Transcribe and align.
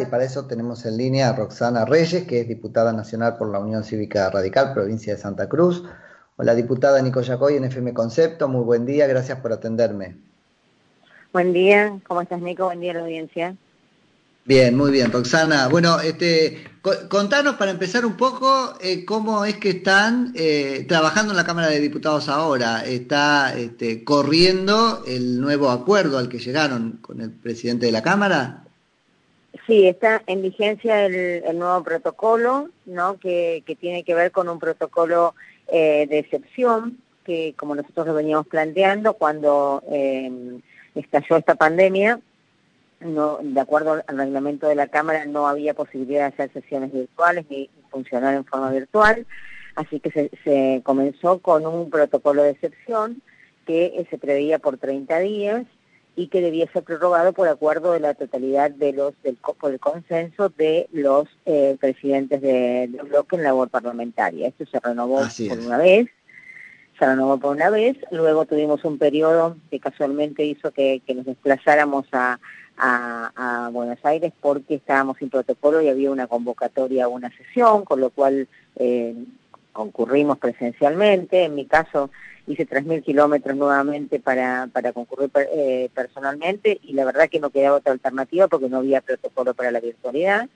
y 0.00 0.06
para 0.06 0.24
eso 0.24 0.46
tenemos 0.46 0.84
en 0.86 0.96
línea 0.96 1.30
a 1.30 1.32
Roxana 1.32 1.84
Reyes, 1.84 2.24
que 2.24 2.40
es 2.40 2.48
diputada 2.48 2.92
nacional 2.92 3.36
por 3.36 3.50
la 3.50 3.58
Unión 3.58 3.84
Cívica 3.84 4.30
Radical, 4.30 4.72
provincia 4.72 5.14
de 5.14 5.20
Santa 5.20 5.48
Cruz. 5.48 5.84
Hola, 6.36 6.54
diputada 6.54 7.02
Nico 7.02 7.20
Yacoy 7.20 7.56
en 7.56 7.64
FM 7.64 7.94
Concepto, 7.94 8.48
muy 8.48 8.64
buen 8.64 8.86
día, 8.86 9.06
gracias 9.06 9.40
por 9.40 9.52
atenderme. 9.52 10.16
Buen 11.32 11.52
día, 11.52 11.98
¿cómo 12.06 12.22
estás 12.22 12.40
Nico? 12.40 12.66
Buen 12.66 12.80
día 12.80 12.92
a 12.92 12.94
la 12.94 13.00
audiencia. 13.00 13.56
Bien, 14.44 14.76
muy 14.76 14.90
bien, 14.90 15.12
Roxana. 15.12 15.68
Bueno, 15.68 16.00
este, 16.00 16.64
contanos 17.10 17.56
para 17.56 17.70
empezar 17.70 18.06
un 18.06 18.16
poco 18.16 18.74
eh, 18.80 19.04
cómo 19.04 19.44
es 19.44 19.58
que 19.58 19.70
están 19.70 20.32
eh, 20.34 20.86
trabajando 20.88 21.32
en 21.32 21.36
la 21.36 21.44
Cámara 21.44 21.68
de 21.68 21.80
Diputados 21.80 22.28
ahora. 22.28 22.82
¿Está 22.84 23.54
este, 23.58 24.04
corriendo 24.04 25.02
el 25.06 25.40
nuevo 25.40 25.70
acuerdo 25.70 26.16
al 26.16 26.30
que 26.30 26.38
llegaron 26.38 26.98
con 27.02 27.20
el 27.20 27.30
presidente 27.30 27.86
de 27.86 27.92
la 27.92 28.02
Cámara? 28.02 28.67
Sí, 29.68 29.86
está 29.86 30.22
en 30.26 30.40
vigencia 30.40 31.04
el, 31.04 31.58
nuevo 31.58 31.82
protocolo, 31.82 32.70
¿no? 32.86 33.18
Que, 33.18 33.62
tiene 33.78 34.02
que 34.02 34.14
ver 34.14 34.32
con 34.32 34.48
un 34.48 34.58
protocolo 34.58 35.34
eh, 35.66 36.06
de 36.08 36.20
excepción, 36.20 36.96
que 37.22 37.52
como 37.54 37.74
nosotros 37.74 38.06
lo 38.06 38.14
veníamos 38.14 38.46
planteando 38.46 39.12
cuando 39.12 39.82
eh, 39.90 40.58
estalló 40.94 41.36
esta 41.36 41.54
pandemia, 41.54 42.18
de 43.00 43.60
acuerdo 43.60 44.02
al 44.06 44.16
reglamento 44.16 44.68
de 44.68 44.74
la 44.74 44.86
Cámara 44.86 45.26
no 45.26 45.46
había 45.46 45.74
posibilidad 45.74 46.20
de 46.20 46.34
hacer 46.34 46.52
sesiones 46.54 46.90
virtuales 46.90 47.44
ni 47.50 47.68
funcionar 47.90 48.34
en 48.36 48.46
forma 48.46 48.70
virtual, 48.70 49.26
así 49.76 50.00
que 50.00 50.10
se, 50.10 50.30
se 50.44 50.80
comenzó 50.82 51.40
con 51.40 51.66
un 51.66 51.90
protocolo 51.90 52.42
de 52.42 52.52
excepción 52.52 53.20
que 53.66 54.06
se 54.08 54.16
preveía 54.16 54.58
por 54.58 54.78
30 54.78 55.18
días 55.18 55.66
y 56.18 56.26
que 56.26 56.40
debía 56.40 56.66
ser 56.72 56.82
prorrogado 56.82 57.32
por 57.32 57.46
acuerdo 57.46 57.92
de 57.92 58.00
la 58.00 58.12
totalidad 58.12 58.72
de 58.72 58.92
los 58.92 59.14
del, 59.22 59.36
por 59.36 59.70
el 59.70 59.78
consenso 59.78 60.48
de 60.48 60.88
los 60.90 61.28
eh, 61.46 61.76
presidentes 61.78 62.42
de, 62.42 62.88
del 62.90 63.06
bloque 63.06 63.36
en 63.36 63.44
labor 63.44 63.68
parlamentaria. 63.68 64.48
Esto 64.48 64.66
se 64.66 64.80
renovó 64.80 65.20
por 65.20 65.58
una 65.60 65.78
vez, 65.78 66.08
se 66.98 67.06
renovó 67.06 67.38
por 67.38 67.54
una 67.54 67.70
vez, 67.70 67.96
luego 68.10 68.46
tuvimos 68.46 68.84
un 68.84 68.98
periodo 68.98 69.56
que 69.70 69.78
casualmente 69.78 70.44
hizo 70.44 70.72
que, 70.72 71.00
nos 71.14 71.24
desplazáramos 71.24 72.06
a, 72.10 72.40
a, 72.76 73.70
Buenos 73.72 74.04
Aires 74.04 74.32
porque 74.40 74.74
estábamos 74.74 75.18
sin 75.18 75.30
protocolo 75.30 75.80
y 75.80 75.88
había 75.88 76.10
una 76.10 76.26
convocatoria 76.26 77.04
a 77.04 77.08
una 77.08 77.30
sesión, 77.36 77.84
con 77.84 78.00
lo 78.00 78.10
cual 78.10 78.48
eh, 78.74 79.14
concurrimos 79.78 80.38
presencialmente. 80.38 81.44
En 81.44 81.54
mi 81.54 81.64
caso, 81.64 82.10
hice 82.48 82.66
3.000 82.66 83.04
kilómetros 83.04 83.56
nuevamente 83.56 84.18
para, 84.18 84.68
para 84.72 84.92
concurrir 84.92 85.30
eh, 85.52 85.88
personalmente 85.94 86.80
y 86.82 86.94
la 86.94 87.04
verdad 87.04 87.28
que 87.30 87.38
no 87.38 87.50
quedaba 87.50 87.76
otra 87.76 87.92
alternativa 87.92 88.48
porque 88.48 88.68
no 88.68 88.78
había 88.78 89.02
protocolo 89.02 89.54
para 89.54 89.70
la 89.70 89.78
virtualidad. 89.78 90.48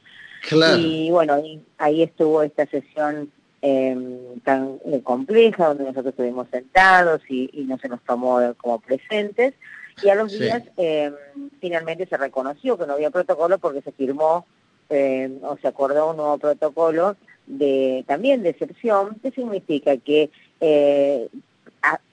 Y 0.76 1.08
bueno, 1.12 1.40
ahí, 1.78 2.02
estuvo 2.02 2.42
esta 2.42 2.66
sesión 2.66 3.30
em, 3.60 4.40
tan 4.40 4.80
eh, 4.86 5.00
compleja 5.04 5.68
donde 5.68 5.84
nosotros 5.84 6.14
estuvimos 6.14 6.48
sentados 6.50 7.22
y, 7.28 7.48
no 7.68 7.78
se 7.78 7.88
nos 7.88 8.00
tomó 8.02 8.40
como 8.56 8.80
presentes. 8.80 9.54
Y 10.02 10.08
a 10.08 10.16
los 10.16 10.36
días 10.36 10.64
em, 10.76 11.14
finalmente 11.60 12.06
se 12.06 12.16
reconoció 12.16 12.76
que 12.76 12.88
no 12.88 12.94
había 12.94 13.10
protocolo 13.10 13.58
porque 13.58 13.82
se 13.82 13.92
firmó 13.92 14.46
em, 14.88 15.38
o 15.44 15.56
se 15.58 15.68
acordó 15.68 16.10
un 16.10 16.16
nuevo 16.16 16.38
protocolo 16.38 17.16
de 17.46 18.04
también 18.06 18.42
de 18.42 18.50
excepción, 18.50 19.16
que 19.22 19.30
significa 19.30 19.96
que 19.96 20.30
eh, 20.60 21.28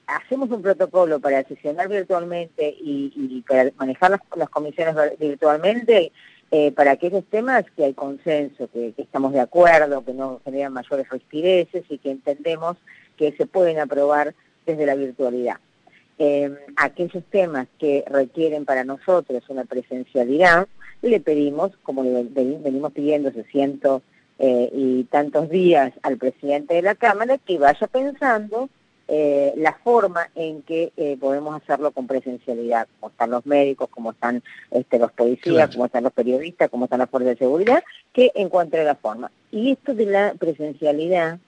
hacemos 0.07 0.49
un 0.49 0.61
protocolo 0.61 1.19
para 1.19 1.43
sesionar 1.43 1.87
virtualmente 1.87 2.75
y, 2.79 3.43
para 3.47 3.71
manejar 3.77 4.19
las, 4.35 4.49
comisiones 4.49 4.95
virtualmente 5.19 6.11
eh, 6.51 6.71
para 6.71 6.91
aquellos 6.91 7.23
temas 7.25 7.65
que 7.75 7.85
hay 7.85 7.93
consenso, 7.93 8.67
que, 8.71 8.93
estamos 8.97 9.33
de 9.33 9.39
acuerdo, 9.39 10.03
que 10.03 10.13
no 10.13 10.41
generan 10.43 10.73
mayores 10.73 11.07
respireces 11.09 11.83
y 11.89 11.99
que 11.99 12.11
entendemos 12.11 12.77
que 13.17 13.33
se 13.33 13.45
pueden 13.45 13.79
aprobar 13.79 14.33
desde 14.65 14.85
la 14.85 14.95
virtualidad. 14.95 15.57
Eh, 16.17 16.51
aquellos 16.75 17.23
temas 17.29 17.67
que 17.77 18.03
requieren 18.07 18.65
para 18.65 18.83
nosotros 18.83 19.43
una 19.49 19.65
presencialidad, 19.65 20.67
le 21.01 21.19
pedimos, 21.19 21.71
como 21.83 22.03
le 22.03 22.23
venimos 22.23 22.91
pidiendo 22.91 23.29
hace 23.29 23.43
ciento 23.43 24.01
eh, 24.39 24.69
y 24.73 25.03
tantos 25.05 25.49
días 25.49 25.93
al 26.01 26.17
presidente 26.17 26.73
de 26.73 26.81
la 26.81 26.95
Cámara, 26.95 27.37
que 27.37 27.57
vaya 27.57 27.87
pensando 27.87 28.69
eh, 29.11 29.53
la 29.57 29.73
forma 29.73 30.29
en 30.35 30.61
que 30.61 30.93
eh, 30.95 31.17
podemos 31.19 31.59
hacerlo 31.59 31.89
con 31.89 32.05
presencialidad, 32.05 32.87
como 32.99 33.09
están 33.09 33.31
los 33.31 33.43
médicos, 33.43 33.89
como 33.89 34.11
están 34.11 34.43
este, 34.69 34.99
los 34.99 35.11
policías, 35.11 35.71
como 35.71 35.87
están 35.87 36.03
los 36.03 36.13
periodistas, 36.13 36.69
como 36.69 36.85
están 36.85 36.99
las 36.99 37.09
fuerzas 37.09 37.31
de 37.31 37.37
seguridad, 37.37 37.83
que 38.13 38.31
encuentre 38.35 38.83
la 38.83 38.93
forma. 38.93 39.31
Y 39.51 39.71
esto 39.71 39.95
de 39.95 40.05
la 40.05 40.35
presencialidad, 40.35 41.39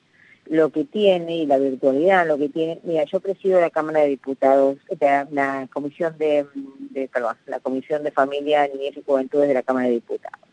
lo 0.48 0.72
que 0.72 0.86
tiene, 0.86 1.38
y 1.38 1.46
la 1.46 1.60
virtualidad, 1.60 2.28
lo 2.28 2.40
que 2.40 2.50
tiene, 2.50 2.80
mira, 2.82 3.04
yo 3.04 3.20
presido 3.20 3.62
la 3.62 3.70
Cámara 3.70 4.00
de 4.00 4.08
Diputados, 4.08 4.78
la, 5.30 5.68
Comisión 5.72 6.18
de, 6.18 6.48
perdón, 7.14 7.38
la 7.46 7.60
Comisión 7.60 8.04
de 8.04 8.10
Familia, 8.10 8.68
Niñez 8.68 8.98
y 8.98 9.04
Juventudes 9.04 9.48
de 9.48 9.54
la 9.54 9.62
Cámara 9.62 9.86
de 9.86 9.94
Diputados. 9.94 10.51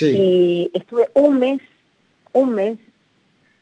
Y 0.00 0.70
estuve 0.74 1.08
un 1.14 1.38
mes, 1.38 1.60
un 2.32 2.54
mes 2.54 2.78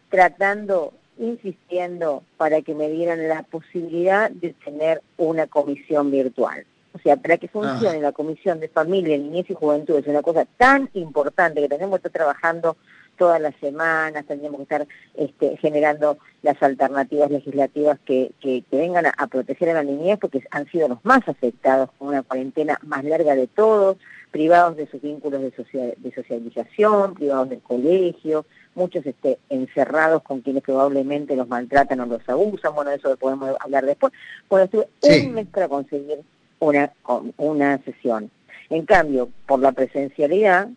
tratando 0.08 0.92
insistiendo 1.18 2.22
para 2.36 2.62
que 2.62 2.74
me 2.74 2.88
dieran 2.88 3.28
la 3.28 3.42
posibilidad 3.42 4.30
de 4.30 4.52
tener 4.64 5.02
una 5.16 5.46
comisión 5.46 6.10
virtual. 6.10 6.66
O 6.92 6.98
sea, 6.98 7.16
para 7.16 7.36
que 7.38 7.48
funcione 7.48 7.98
ah. 7.98 8.02
la 8.02 8.12
comisión 8.12 8.60
de 8.60 8.68
familia, 8.68 9.18
niñez 9.18 9.50
y 9.50 9.54
juventud, 9.54 9.98
es 9.98 10.06
una 10.06 10.22
cosa 10.22 10.46
tan 10.56 10.88
importante 10.94 11.60
que 11.60 11.68
tenemos 11.68 11.98
que 11.98 12.08
estar 12.08 12.12
trabajando 12.12 12.76
todas 13.16 13.40
las 13.40 13.54
semanas, 13.56 14.24
tendríamos 14.26 14.58
que 14.58 14.62
estar 14.62 14.86
este, 15.14 15.56
generando 15.56 16.18
las 16.42 16.62
alternativas 16.62 17.30
legislativas 17.30 17.98
que, 18.04 18.32
que, 18.40 18.64
vengan 18.70 19.06
a, 19.06 19.26
proteger 19.26 19.70
a 19.70 19.74
la 19.74 19.82
niñez, 19.82 20.18
porque 20.18 20.42
han 20.50 20.70
sido 20.70 20.88
los 20.88 21.04
más 21.04 21.26
afectados 21.28 21.90
con 21.98 22.08
una 22.08 22.22
cuarentena 22.22 22.78
más 22.82 23.04
larga 23.04 23.34
de 23.34 23.46
todos, 23.46 23.96
privados 24.30 24.76
de 24.76 24.86
sus 24.88 25.00
vínculos 25.00 25.40
de, 25.40 25.96
de 25.96 26.14
socialización, 26.14 27.14
privados 27.14 27.48
del 27.48 27.60
colegio, 27.60 28.44
muchos 28.74 29.06
este, 29.06 29.38
encerrados 29.48 30.22
con 30.22 30.40
quienes 30.40 30.62
probablemente 30.62 31.36
los 31.36 31.48
maltratan 31.48 32.00
o 32.00 32.06
los 32.06 32.28
abusan, 32.28 32.74
bueno, 32.74 32.90
eso 32.90 33.10
lo 33.10 33.16
podemos 33.16 33.54
hablar 33.60 33.86
después. 33.86 34.12
Bueno, 34.48 34.64
estuve 34.64 34.88
un 35.02 35.32
mes 35.32 35.46
para 35.46 35.68
conseguir 35.68 36.20
una, 36.58 36.92
una 37.36 37.78
sesión. 37.84 38.30
En 38.70 38.86
cambio, 38.86 39.28
por 39.46 39.60
la 39.60 39.72
presencialidad, 39.72 40.68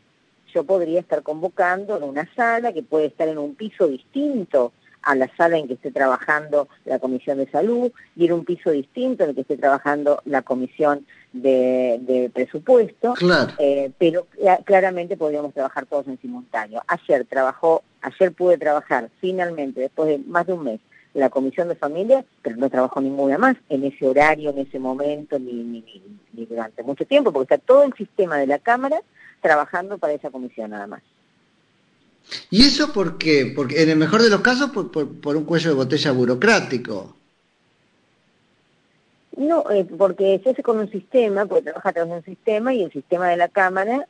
yo 0.53 0.63
podría 0.63 0.99
estar 0.99 1.23
convocando 1.23 1.97
en 1.97 2.03
una 2.03 2.27
sala 2.35 2.73
que 2.73 2.83
puede 2.83 3.07
estar 3.07 3.27
en 3.27 3.37
un 3.37 3.55
piso 3.55 3.87
distinto 3.87 4.73
a 5.07 5.15
la 5.15 5.29
sala 5.37 5.57
en 5.57 5.67
que 5.67 5.75
esté 5.75 5.91
trabajando 5.91 6.67
la 6.85 6.99
Comisión 6.99 7.37
de 7.37 7.49
Salud 7.49 7.91
y 8.15 8.25
en 8.25 8.33
un 8.33 8.45
piso 8.45 8.71
distinto 8.71 9.23
en 9.23 9.29
el 9.29 9.35
que 9.35 9.41
esté 9.41 9.57
trabajando 9.57 10.21
la 10.25 10.41
Comisión 10.41 11.05
de, 11.31 12.29
Presupuesto, 12.33 13.13
eh, 13.57 13.91
pero 13.97 14.27
claramente 14.65 15.15
podríamos 15.15 15.53
trabajar 15.53 15.85
todos 15.85 16.07
en 16.07 16.19
simultáneo. 16.19 16.81
Ayer 16.87 17.25
trabajó, 17.25 17.83
ayer 18.01 18.33
pude 18.33 18.57
trabajar 18.57 19.09
finalmente, 19.21 19.79
después 19.79 20.09
de 20.09 20.17
más 20.19 20.45
de 20.45 20.53
un 20.53 20.63
mes, 20.63 20.79
la 21.13 21.29
Comisión 21.29 21.69
de 21.69 21.75
Familia, 21.75 22.25
pero 22.41 22.57
no 22.57 22.69
trabajó 22.69 22.99
ninguna 23.01 23.37
más 23.37 23.55
en 23.69 23.85
ese 23.85 24.05
horario, 24.07 24.49
en 24.51 24.59
ese 24.59 24.77
momento, 24.77 25.39
ni, 25.39 25.53
ni, 25.53 25.83
ni 26.33 26.45
durante 26.45 26.83
mucho 26.83 27.05
tiempo, 27.05 27.31
porque 27.31 27.55
está 27.55 27.65
todo 27.65 27.83
el 27.83 27.93
sistema 27.93 28.37
de 28.37 28.47
la 28.47 28.59
Cámara 28.59 29.01
trabajando 29.41 29.97
para 29.97 30.13
esa 30.13 30.29
comisión 30.29 30.71
nada 30.71 30.87
más. 30.87 31.01
¿Y 32.49 32.63
eso 32.65 32.91
por 32.91 33.17
qué? 33.17 33.51
Porque 33.55 33.81
en 33.81 33.89
el 33.89 33.97
mejor 33.97 34.21
de 34.21 34.29
los 34.29 34.41
casos 34.41 34.71
por, 34.71 34.91
por, 34.91 35.35
un 35.35 35.45
cuello 35.45 35.69
de 35.69 35.75
botella 35.75 36.11
burocrático. 36.11 37.15
No, 39.37 39.69
eh, 39.69 39.85
porque 39.97 40.41
se 40.43 40.49
hace 40.49 40.63
con 40.63 40.79
un 40.79 40.91
sistema, 40.91 41.45
porque 41.45 41.65
trabaja 41.65 41.89
a 41.89 41.93
través 41.93 42.11
de 42.11 42.17
un 42.17 42.25
sistema 42.25 42.73
y 42.73 42.83
el 42.83 42.91
sistema 42.91 43.29
de 43.29 43.37
la 43.37 43.49
Cámara 43.49 44.07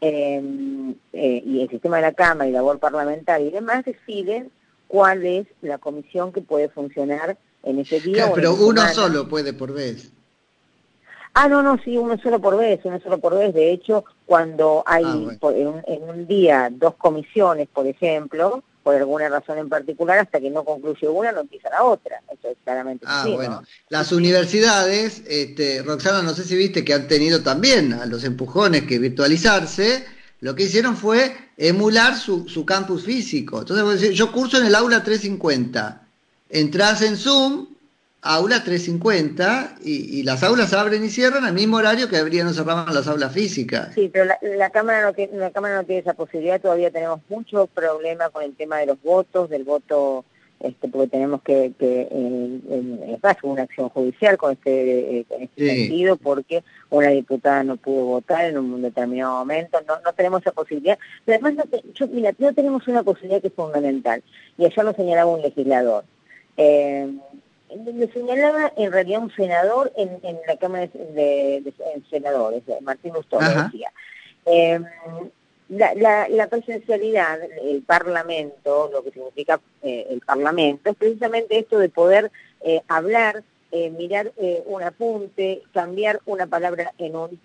em, 0.00 0.94
eh, 1.12 1.42
y 1.44 1.60
el 1.60 1.68
sistema 1.68 1.96
de 1.96 2.02
la 2.02 2.12
Cámara 2.12 2.48
y 2.48 2.52
la 2.52 2.58
labor 2.58 2.78
parlamentaria 2.78 3.46
y 3.46 3.50
demás 3.50 3.84
deciden 3.84 4.50
cuál 4.88 5.24
es 5.26 5.46
la 5.60 5.78
comisión 5.78 6.32
que 6.32 6.40
puede 6.40 6.68
funcionar 6.70 7.36
en 7.62 7.78
ese 7.78 8.00
día. 8.00 8.32
pero 8.34 8.54
uno 8.54 8.88
solo 8.88 9.28
puede 9.28 9.52
por 9.52 9.72
vez. 9.72 10.10
Ah, 11.34 11.48
no, 11.48 11.62
no, 11.62 11.78
sí, 11.84 11.96
uno 11.96 12.18
solo 12.18 12.40
por 12.40 12.56
vez, 12.56 12.80
uno 12.84 12.98
solo 13.00 13.18
por 13.18 13.38
vez. 13.38 13.54
De 13.54 13.70
hecho, 13.70 14.04
cuando 14.30 14.84
hay 14.86 15.02
ah, 15.04 15.50
en, 15.88 16.02
un, 16.04 16.26
día 16.28 16.68
dos 16.70 16.94
comisiones, 16.94 17.66
por 17.66 17.84
ejemplo, 17.88 18.62
por 18.84 18.94
alguna 18.94 19.28
razón 19.28 19.58
en 19.58 19.68
particular, 19.68 20.20
hasta 20.20 20.38
que 20.38 20.50
no 20.50 20.62
concluye 20.62 21.08
una, 21.08 21.32
no 21.32 21.40
empieza 21.40 21.68
la 21.68 21.82
otra. 21.82 22.22
Eso 22.32 22.46
es 22.46 22.56
claramente 22.62 23.04
Ah, 23.08 23.26
bueno. 23.28 23.64
Las 23.88 24.12
universidades, 24.12 25.24
este, 25.26 25.82
Roxana, 25.82 26.22
no 26.22 26.32
sé 26.32 26.44
si 26.44 26.54
viste 26.54 26.84
que 26.84 26.94
han 26.94 27.08
tenido 27.08 27.42
también 27.42 27.92
a 27.92 28.06
los 28.06 28.22
empujones 28.22 28.84
que 28.84 29.00
virtualizarse, 29.00 30.04
lo 30.38 30.54
que 30.54 30.62
hicieron 30.62 30.96
fue 30.96 31.34
emular 31.56 32.16
su, 32.16 32.48
su 32.48 32.64
campus 32.64 33.02
físico. 33.02 33.58
Entonces, 33.58 34.14
yo 34.14 34.30
curso 34.30 34.58
en 34.58 34.66
el 34.66 34.76
aula 34.76 35.02
350. 35.02 36.02
Entrás 36.50 37.02
en 37.02 37.16
Zoom 37.16 37.66
aula 38.22 38.62
350 38.62 39.76
y, 39.82 40.22
las 40.24 40.42
aulas 40.42 40.72
abren 40.72 41.04
y 41.04 41.08
cierran 41.08 41.44
al 41.44 41.54
mismo 41.54 41.78
horario 41.78 42.08
que 42.08 42.18
abrían 42.18 42.46
o 42.46 42.52
cerraban 42.52 42.94
las 42.94 43.08
aulas 43.08 43.32
físicas. 43.32 43.94
Sí, 43.94 44.10
pero 44.12 44.26
la, 44.42 44.70
Cámara 44.70 45.02
no 45.02 45.12
tiene, 45.12 45.38
la 45.38 45.50
Cámara 45.50 45.76
no 45.76 45.84
tiene 45.84 46.02
esa 46.02 46.14
posibilidad, 46.14 46.60
todavía 46.60 46.90
tenemos 46.90 47.20
mucho 47.28 47.66
problema 47.66 48.28
con 48.30 48.44
el 48.44 48.54
tema 48.54 48.78
de 48.78 48.86
los 48.86 49.02
votos, 49.02 49.48
del 49.48 49.64
voto, 49.64 50.24
este, 50.60 50.88
porque 50.88 51.08
tenemos 51.08 51.40
que, 51.42 51.72
que 51.78 52.08
en, 52.10 53.18
una 53.42 53.62
acción 53.62 53.88
judicial 53.88 54.36
con 54.36 54.52
este, 54.52 55.20
en 55.20 55.42
este 55.42 55.66
sentido, 55.66 56.16
porque 56.16 56.62
una 56.90 57.08
diputada 57.08 57.64
no 57.64 57.76
pudo 57.78 58.04
votar 58.04 58.44
en 58.44 58.58
un 58.58 58.82
determinado 58.82 59.38
momento, 59.38 59.80
no, 59.88 59.94
no 60.04 60.12
tenemos 60.12 60.42
esa 60.42 60.52
posibilidad. 60.52 60.98
Pero 61.24 61.40
además, 61.42 61.66
no, 61.98 62.06
mira, 62.08 62.34
no 62.38 62.52
tenemos 62.52 62.86
una 62.86 63.02
posibilidad 63.02 63.40
que 63.40 63.48
es 63.48 63.54
fundamental, 63.54 64.22
y 64.58 64.66
allá 64.66 64.82
lo 64.82 64.92
señalaba 64.92 65.30
un 65.30 65.40
legislador. 65.40 66.04
Eh, 66.58 67.10
lo 67.76 68.12
señalaba 68.12 68.72
en 68.76 68.92
realidad 68.92 69.22
un 69.22 69.34
senador 69.34 69.92
en, 69.96 70.20
la 70.46 70.56
Cámara 70.56 70.86
de, 70.86 71.72
Senadores, 72.10 72.62
Martín 72.82 73.12
Lustó, 73.14 73.38
decía. 73.38 73.92
Em, 74.46 74.84
la, 75.68 76.48
presencialidad, 76.50 77.38
el 77.62 77.82
Parlamento, 77.82 78.90
lo 78.92 79.04
que 79.04 79.12
significa 79.12 79.60
eh, 79.82 80.06
el 80.10 80.20
Parlamento, 80.20 80.90
es 80.90 80.96
precisamente 80.96 81.58
esto 81.58 81.78
de 81.78 81.88
poder 81.88 82.32
eh, 82.62 82.82
hablar, 82.88 83.44
eh, 83.70 83.88
mirar 83.90 84.32
un 84.66 84.82
apunte, 84.82 85.62
cambiar 85.72 86.20
una 86.26 86.48
palabra 86.48 86.92
en 86.98 87.14
un, 87.14 87.38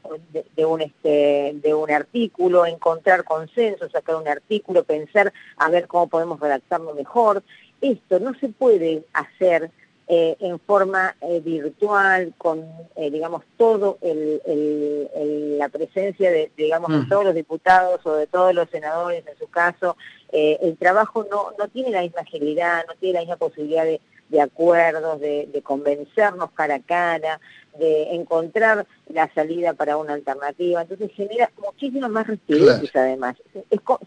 de, 0.55 0.65
un 0.65 0.81
este, 0.81 1.51
de 1.53 1.73
un 1.75 1.91
artículo, 1.91 2.65
encontrar 2.65 3.23
consenso, 3.23 3.87
sacar 3.91 4.15
un 4.15 4.27
artículo, 4.27 4.83
pensar 4.83 5.31
a 5.57 5.69
ver 5.69 5.85
cómo 5.87 6.07
podemos 6.07 6.39
redactarlo 6.39 6.95
mejor. 6.95 7.43
Esto 7.79 8.19
no 8.19 8.33
se 8.39 8.49
puede 8.49 9.03
hacer 9.13 9.69
eh, 10.07 10.37
en 10.39 10.59
forma 10.59 11.15
eh, 11.21 11.39
virtual, 11.39 12.33
con, 12.37 12.63
eh, 12.95 13.09
digamos, 13.09 13.43
todo 13.57 13.97
el, 14.01 15.57
la 15.57 15.67
presencia 15.69 16.29
de, 16.31 16.51
digamos, 16.55 16.91
de 16.91 16.97
mm. 16.99 17.09
todos 17.09 17.25
los 17.25 17.33
diputados 17.33 18.05
o 18.05 18.13
de 18.13 18.27
todos 18.27 18.53
los 18.53 18.69
senadores, 18.69 19.25
en 19.25 19.37
su 19.37 19.47
caso, 19.47 19.97
el 20.31 20.77
trabajo 20.77 21.25
no, 21.31 21.53
no 21.57 21.67
tiene 21.69 21.91
la 21.91 22.01
misma 22.01 22.21
agilidad, 22.21 22.85
no 22.87 22.93
tiene 22.95 23.13
la 23.13 23.19
misma 23.21 23.37
posibilidad 23.37 23.85
de, 23.85 24.01
de 24.29 24.41
acuerdos, 24.41 25.19
de, 25.19 25.61
convencernos 25.63 26.51
cara 26.51 26.75
a 26.75 26.79
cara, 26.79 27.39
de 27.77 28.15
encontrar 28.15 28.87
la 29.09 29.31
salida 29.33 29.73
para 29.73 29.97
una 29.97 30.13
alternativa. 30.13 30.81
Entonces 30.81 31.11
genera 31.15 31.51
muchísimas 31.61 32.09
más 32.09 32.27
restricciones 32.27 32.95
además. 32.95 33.35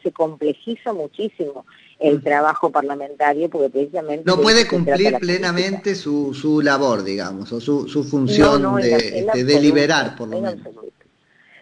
se 0.02 0.12
complejiza 0.12 0.92
muchísimo 0.92 1.66
el 1.98 2.22
trabajo 2.22 2.70
parlamentario 2.70 3.48
porque 3.48 3.70
precisamente... 3.70 4.24
No 4.24 4.40
puede 4.40 4.66
cumplir 4.66 5.18
plenamente 5.18 5.94
su, 5.94 6.32
su 6.34 6.60
labor, 6.60 7.02
digamos, 7.02 7.52
o 7.52 7.60
su, 7.60 7.88
su 7.88 8.04
función 8.04 8.76
de, 8.76 8.94
este, 8.94 9.44
deliberar, 9.44 10.16
por 10.16 10.28
lo 10.28 10.40
menos. 10.40 10.56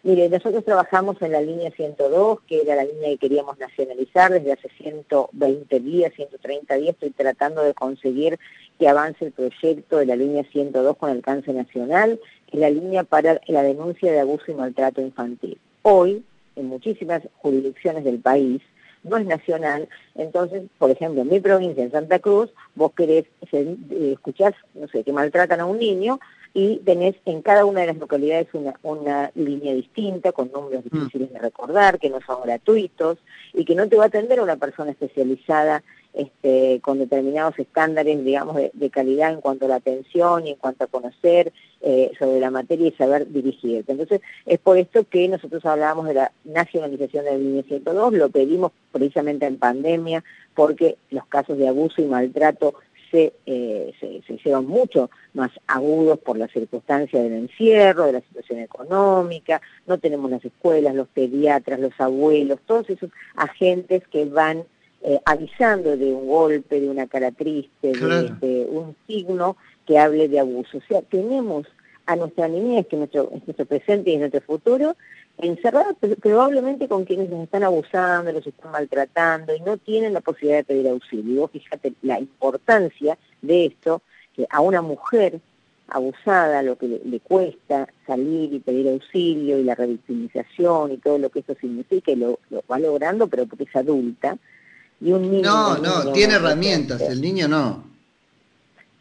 Mire, 0.06 0.28
nosotros 0.28 0.64
trabajamos 0.64 1.20
en 1.20 1.32
la 1.32 1.40
línea 1.40 1.72
102, 1.72 2.38
que 2.42 2.60
era 2.60 2.76
la 2.76 2.84
línea 2.84 3.08
que 3.08 3.18
queríamos 3.18 3.58
nacionalizar 3.58 4.30
desde 4.30 4.52
hace 4.52 4.68
120 4.78 5.80
días, 5.80 6.12
130 6.14 6.74
días. 6.76 6.90
Estoy 6.90 7.10
tratando 7.10 7.62
de 7.62 7.74
conseguir 7.74 8.38
que 8.78 8.86
avance 8.86 9.24
el 9.24 9.32
proyecto 9.32 9.96
de 9.96 10.06
la 10.06 10.14
línea 10.14 10.44
102 10.44 10.96
con 10.96 11.10
alcance 11.10 11.52
nacional, 11.52 12.20
que 12.46 12.56
es 12.56 12.60
la 12.60 12.70
línea 12.70 13.02
para 13.02 13.40
la 13.48 13.64
denuncia 13.64 14.12
de 14.12 14.20
abuso 14.20 14.44
y 14.46 14.54
maltrato 14.54 15.00
infantil. 15.00 15.58
Hoy, 15.82 16.24
en 16.54 16.66
muchísimas 16.66 17.22
jurisdicciones 17.38 18.04
del 18.04 18.20
país, 18.20 18.62
no 19.02 19.16
es 19.16 19.26
nacional. 19.26 19.88
Entonces, 20.14 20.62
por 20.78 20.92
ejemplo, 20.92 21.22
en 21.22 21.30
mi 21.30 21.40
provincia, 21.40 21.82
en 21.82 21.90
Santa 21.90 22.20
Cruz, 22.20 22.50
vos 22.76 22.92
querés 22.92 23.24
eh, 23.50 23.76
escuchar, 24.12 24.54
no 24.74 24.86
sé, 24.86 25.02
que 25.02 25.12
maltratan 25.12 25.58
a 25.58 25.66
un 25.66 25.80
niño 25.80 26.20
y 26.58 26.78
tenés 26.86 27.14
en 27.26 27.42
cada 27.42 27.66
una 27.66 27.82
de 27.82 27.88
las 27.88 27.98
localidades 27.98 28.48
una, 28.54 28.80
una 28.82 29.30
línea 29.34 29.74
distinta, 29.74 30.32
con 30.32 30.50
números 30.50 30.86
mm. 30.86 30.88
difíciles 30.88 31.30
de 31.30 31.38
recordar, 31.38 31.98
que 31.98 32.08
no 32.08 32.18
son 32.22 32.40
gratuitos 32.44 33.18
y 33.52 33.66
que 33.66 33.74
no 33.74 33.86
te 33.90 33.96
va 33.96 34.04
a 34.04 34.06
atender 34.06 34.40
una 34.40 34.56
persona 34.56 34.92
especializada 34.92 35.82
este, 36.14 36.80
con 36.80 36.98
determinados 36.98 37.58
estándares, 37.58 38.24
digamos, 38.24 38.56
de, 38.56 38.90
calidad 38.90 39.34
en 39.34 39.42
cuanto 39.42 39.66
a 39.66 39.68
la 39.68 39.74
atención 39.74 40.46
y 40.46 40.52
en 40.52 40.56
cuanto 40.56 40.84
a 40.84 40.86
conocer 40.86 41.52
eh, 41.82 42.12
sobre 42.18 42.40
la 42.40 42.50
materia 42.50 42.88
y 42.88 42.92
saber 42.92 43.30
dirigirte. 43.30 43.92
Entonces, 43.92 44.22
es 44.46 44.58
por 44.58 44.78
esto 44.78 45.04
que 45.04 45.28
nosotros 45.28 45.62
hablábamos 45.66 46.06
de 46.06 46.14
la 46.14 46.32
nacionalización 46.44 47.26
del 47.26 47.44
línea 47.44 47.64
102, 47.64 48.14
lo 48.14 48.30
pedimos 48.30 48.72
precisamente 48.92 49.44
en 49.44 49.58
pandemia, 49.58 50.24
porque 50.54 50.96
los 51.10 51.26
casos 51.26 51.58
de 51.58 51.68
abuso 51.68 52.00
y 52.00 52.06
maltrato 52.06 52.76
se, 53.10 53.32
eh, 53.46 53.92
se, 54.00 54.22
se, 54.26 54.34
hicieron 54.34 54.66
mucho 54.66 55.10
más 55.34 55.50
agudos 55.66 56.18
por 56.18 56.38
la 56.38 56.48
circunstancia 56.48 57.22
del 57.22 57.32
encierro, 57.32 58.06
de 58.06 58.12
la 58.12 58.20
situación 58.20 58.60
económica, 58.60 59.60
no 59.86 59.98
tenemos 59.98 60.30
las 60.30 60.44
escuelas, 60.44 60.94
los 60.94 61.08
pediatras, 61.08 61.80
los 61.80 61.98
abuelos, 61.98 62.60
todos 62.66 62.90
esos 62.90 63.10
agentes 63.36 64.06
que 64.08 64.24
van 64.24 64.64
eh, 65.02 65.20
avisando 65.24 65.96
de 65.96 66.12
un 66.12 66.26
golpe, 66.26 66.80
de 66.80 66.88
una 66.88 67.06
cara 67.06 67.30
triste, 67.30 67.92
de, 67.92 68.66
un 68.68 68.96
signo 69.06 69.56
que 69.86 69.98
hable 69.98 70.28
de 70.28 70.40
abuso. 70.40 70.78
O 70.78 70.82
sea, 70.88 71.00
tenemos 71.02 71.66
a 72.06 72.16
nuestra 72.16 72.48
niñez, 72.48 72.86
que 72.86 72.96
es 72.96 73.00
nuestro, 73.00 73.30
nuestro 73.44 73.66
presente 73.66 74.10
y 74.10 74.16
nuestro 74.16 74.40
futuro, 74.40 74.96
encerrados 75.38 75.96
probablemente 76.20 76.88
con 76.88 77.04
quienes 77.04 77.28
nos 77.28 77.44
están 77.44 77.64
abusando, 77.64 78.32
los 78.32 78.46
están 78.46 78.72
maltratando 78.72 79.54
y 79.54 79.60
no 79.60 79.76
tienen 79.76 80.14
la 80.14 80.20
posibilidad 80.20 80.58
de 80.58 80.64
pedir 80.64 80.88
auxilio. 80.88 81.48
fíjate 81.48 81.92
la 82.02 82.18
importancia 82.18 83.18
de 83.42 83.66
esto, 83.66 84.02
que 84.34 84.46
a 84.48 84.60
una 84.60 84.82
mujer 84.82 85.40
abusada 85.88 86.62
lo 86.62 86.76
que 86.76 87.00
le, 87.04 87.20
cuesta 87.20 87.86
salir 88.06 88.52
y 88.52 88.58
pedir 88.58 88.88
auxilio 88.88 89.58
y 89.58 89.64
la 89.64 89.74
revictimización 89.74 90.92
y 90.92 90.96
todo 90.96 91.18
lo 91.18 91.30
que 91.30 91.40
eso 91.40 91.54
significa 91.60 92.10
y 92.10 92.16
lo, 92.16 92.40
lo 92.50 92.64
va 92.70 92.78
logrando, 92.78 93.28
pero 93.28 93.46
porque 93.46 93.64
es 93.64 93.76
adulta, 93.76 94.36
no, 95.00 95.76
no, 95.78 96.12
tiene 96.12 96.34
herramientas, 96.34 97.00
el 97.02 97.20
niño 97.20 97.48
no. 97.48 97.95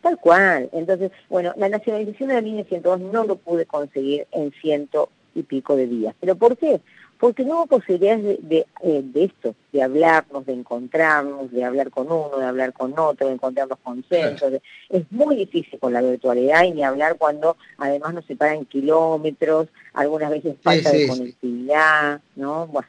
Tal 0.05 0.19
cual. 0.19 0.69
Entonces, 0.71 1.11
bueno, 1.29 1.51
la 1.57 1.67
nacionalización 1.67 2.29
de 2.29 2.35
la 2.35 2.41
línea 2.41 2.63
102 2.63 2.99
no 3.11 3.23
lo 3.23 3.37
pude 3.37 3.65
conseguir 3.65 4.27
en 4.31 4.51
ciento 4.51 5.09
y 5.33 5.41
pico 5.41 5.75
de 5.75 5.87
días. 5.87 6.13
¿Pero 6.19 6.35
por 6.35 6.55
qué? 6.57 6.79
Porque 7.19 7.43
no 7.43 7.55
hubo 7.55 7.65
posibilidades 7.65 8.37
de, 8.47 8.67
eh, 8.83 9.01
de, 9.03 9.23
esto, 9.23 9.55
de 9.73 9.81
hablarnos, 9.81 10.45
de 10.45 10.53
encontrarnos, 10.53 11.51
de 11.51 11.63
hablar 11.63 11.89
con 11.89 12.05
uno, 12.11 12.37
de 12.37 12.45
hablar 12.45 12.71
con 12.71 12.93
otro, 12.99 13.25
de 13.25 13.33
encontrar 13.33 13.67
los 13.67 13.79
consensos. 13.79 14.53
es 14.89 15.11
muy 15.11 15.37
difícil 15.37 15.79
con 15.79 15.91
la 15.91 16.03
virtualidad 16.03 16.65
y 16.65 16.73
ni 16.73 16.83
hablar 16.83 17.15
cuando 17.17 17.57
además 17.79 18.13
nos 18.13 18.25
separan 18.25 18.65
kilómetros, 18.65 19.69
algunas 19.93 20.29
veces 20.29 20.55
falta 20.61 20.91
de 20.91 21.07
conectividad, 21.07 22.21
¿no? 22.35 22.67
Bueno, 22.67 22.87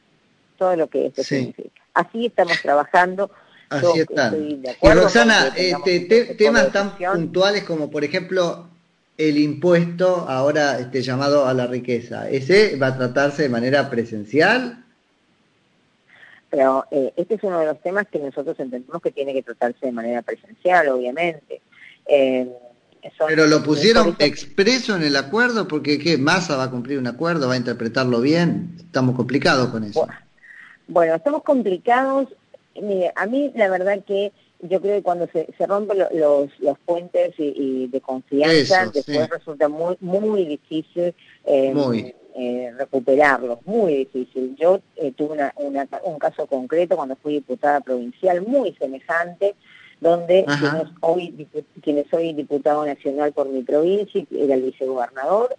todo 0.59 0.75
lo 0.75 0.85
que 0.85 1.07
esto 1.07 1.23
significa. 1.23 1.81
Así 1.95 2.27
estamos 2.27 2.61
trabajando. 2.61 3.31
Así 3.69 3.99
está. 3.99 4.33
Y 4.35 4.89
Roxana, 4.93 5.53
este, 5.55 6.35
temas 6.35 6.71
tan 6.71 6.97
puntuales 6.97 7.63
como 7.63 7.89
por 7.89 8.03
ejemplo 8.03 8.67
el 9.17 9.37
impuesto 9.37 10.25
ahora 10.27 10.79
este, 10.79 11.01
llamado 11.01 11.47
a 11.47 11.53
la 11.53 11.67
riqueza, 11.67 12.29
¿ese 12.29 12.77
va 12.77 12.87
a 12.87 12.97
tratarse 12.97 13.43
de 13.43 13.49
manera 13.49 13.89
presencial? 13.89 14.83
Pero 16.49 16.85
eh, 16.91 17.13
este 17.17 17.35
es 17.35 17.43
uno 17.43 17.59
de 17.59 17.65
los 17.65 17.81
temas 17.81 18.07
que 18.07 18.19
nosotros 18.19 18.57
entendemos 18.59 19.01
que 19.01 19.11
tiene 19.11 19.33
que 19.33 19.43
tratarse 19.43 19.85
de 19.85 19.91
manera 19.91 20.21
presencial, 20.21 20.87
obviamente. 20.89 21.61
Eh, 22.05 22.47
Pero 23.27 23.47
lo 23.47 23.63
pusieron 23.63 24.15
expreso 24.19 24.95
en 24.95 25.03
el 25.03 25.15
acuerdo 25.17 25.67
porque 25.67 25.99
¿qué? 25.99 26.17
Massa 26.17 26.55
va 26.55 26.65
a 26.65 26.71
cumplir 26.71 26.99
un 26.99 27.07
acuerdo, 27.07 27.47
va 27.47 27.55
a 27.55 27.57
interpretarlo 27.57 28.21
bien. 28.21 28.75
Estamos 28.77 29.15
complicados 29.15 29.69
con 29.69 29.83
eso. 29.83 30.07
Bueno, 30.87 31.15
estamos 31.15 31.43
complicados. 31.43 32.29
Mire, 32.81 33.11
a 33.15 33.25
mí 33.25 33.51
la 33.55 33.69
verdad 33.69 34.03
que 34.05 34.31
yo 34.61 34.81
creo 34.81 34.97
que 34.97 35.03
cuando 35.03 35.27
se, 35.27 35.47
se 35.57 35.65
rompen 35.67 35.99
los, 35.99 36.59
los 36.59 36.79
puentes 36.79 37.33
y, 37.37 37.87
de 37.87 38.01
confianza, 38.01 38.87
después 38.87 39.29
resulta 39.29 39.67
muy 39.67 39.97
muy 39.99 40.45
difícil 40.45 41.13
em, 41.45 42.11
eh, 42.35 42.71
recuperarlos, 42.77 43.59
muy 43.65 43.95
difícil. 43.95 44.55
Yo 44.59 44.79
eh, 44.95 45.11
tuve 45.11 45.33
una, 45.33 45.53
un 46.03 46.19
caso 46.19 46.45
concreto 46.45 46.95
cuando 46.95 47.15
fui 47.15 47.33
diputada 47.33 47.81
provincial 47.81 48.41
muy 48.41 48.73
semejante, 48.73 49.55
donde 49.99 50.45
quienes 50.45 50.87
hoy, 51.01 51.47
quienes 51.81 52.07
soy 52.09 52.33
diputado 52.33 52.85
nacional 52.85 53.33
por 53.33 53.49
mi 53.49 53.63
provincia, 53.63 54.23
era 54.31 54.55
el 54.55 54.63
vicegobernador, 54.63 55.55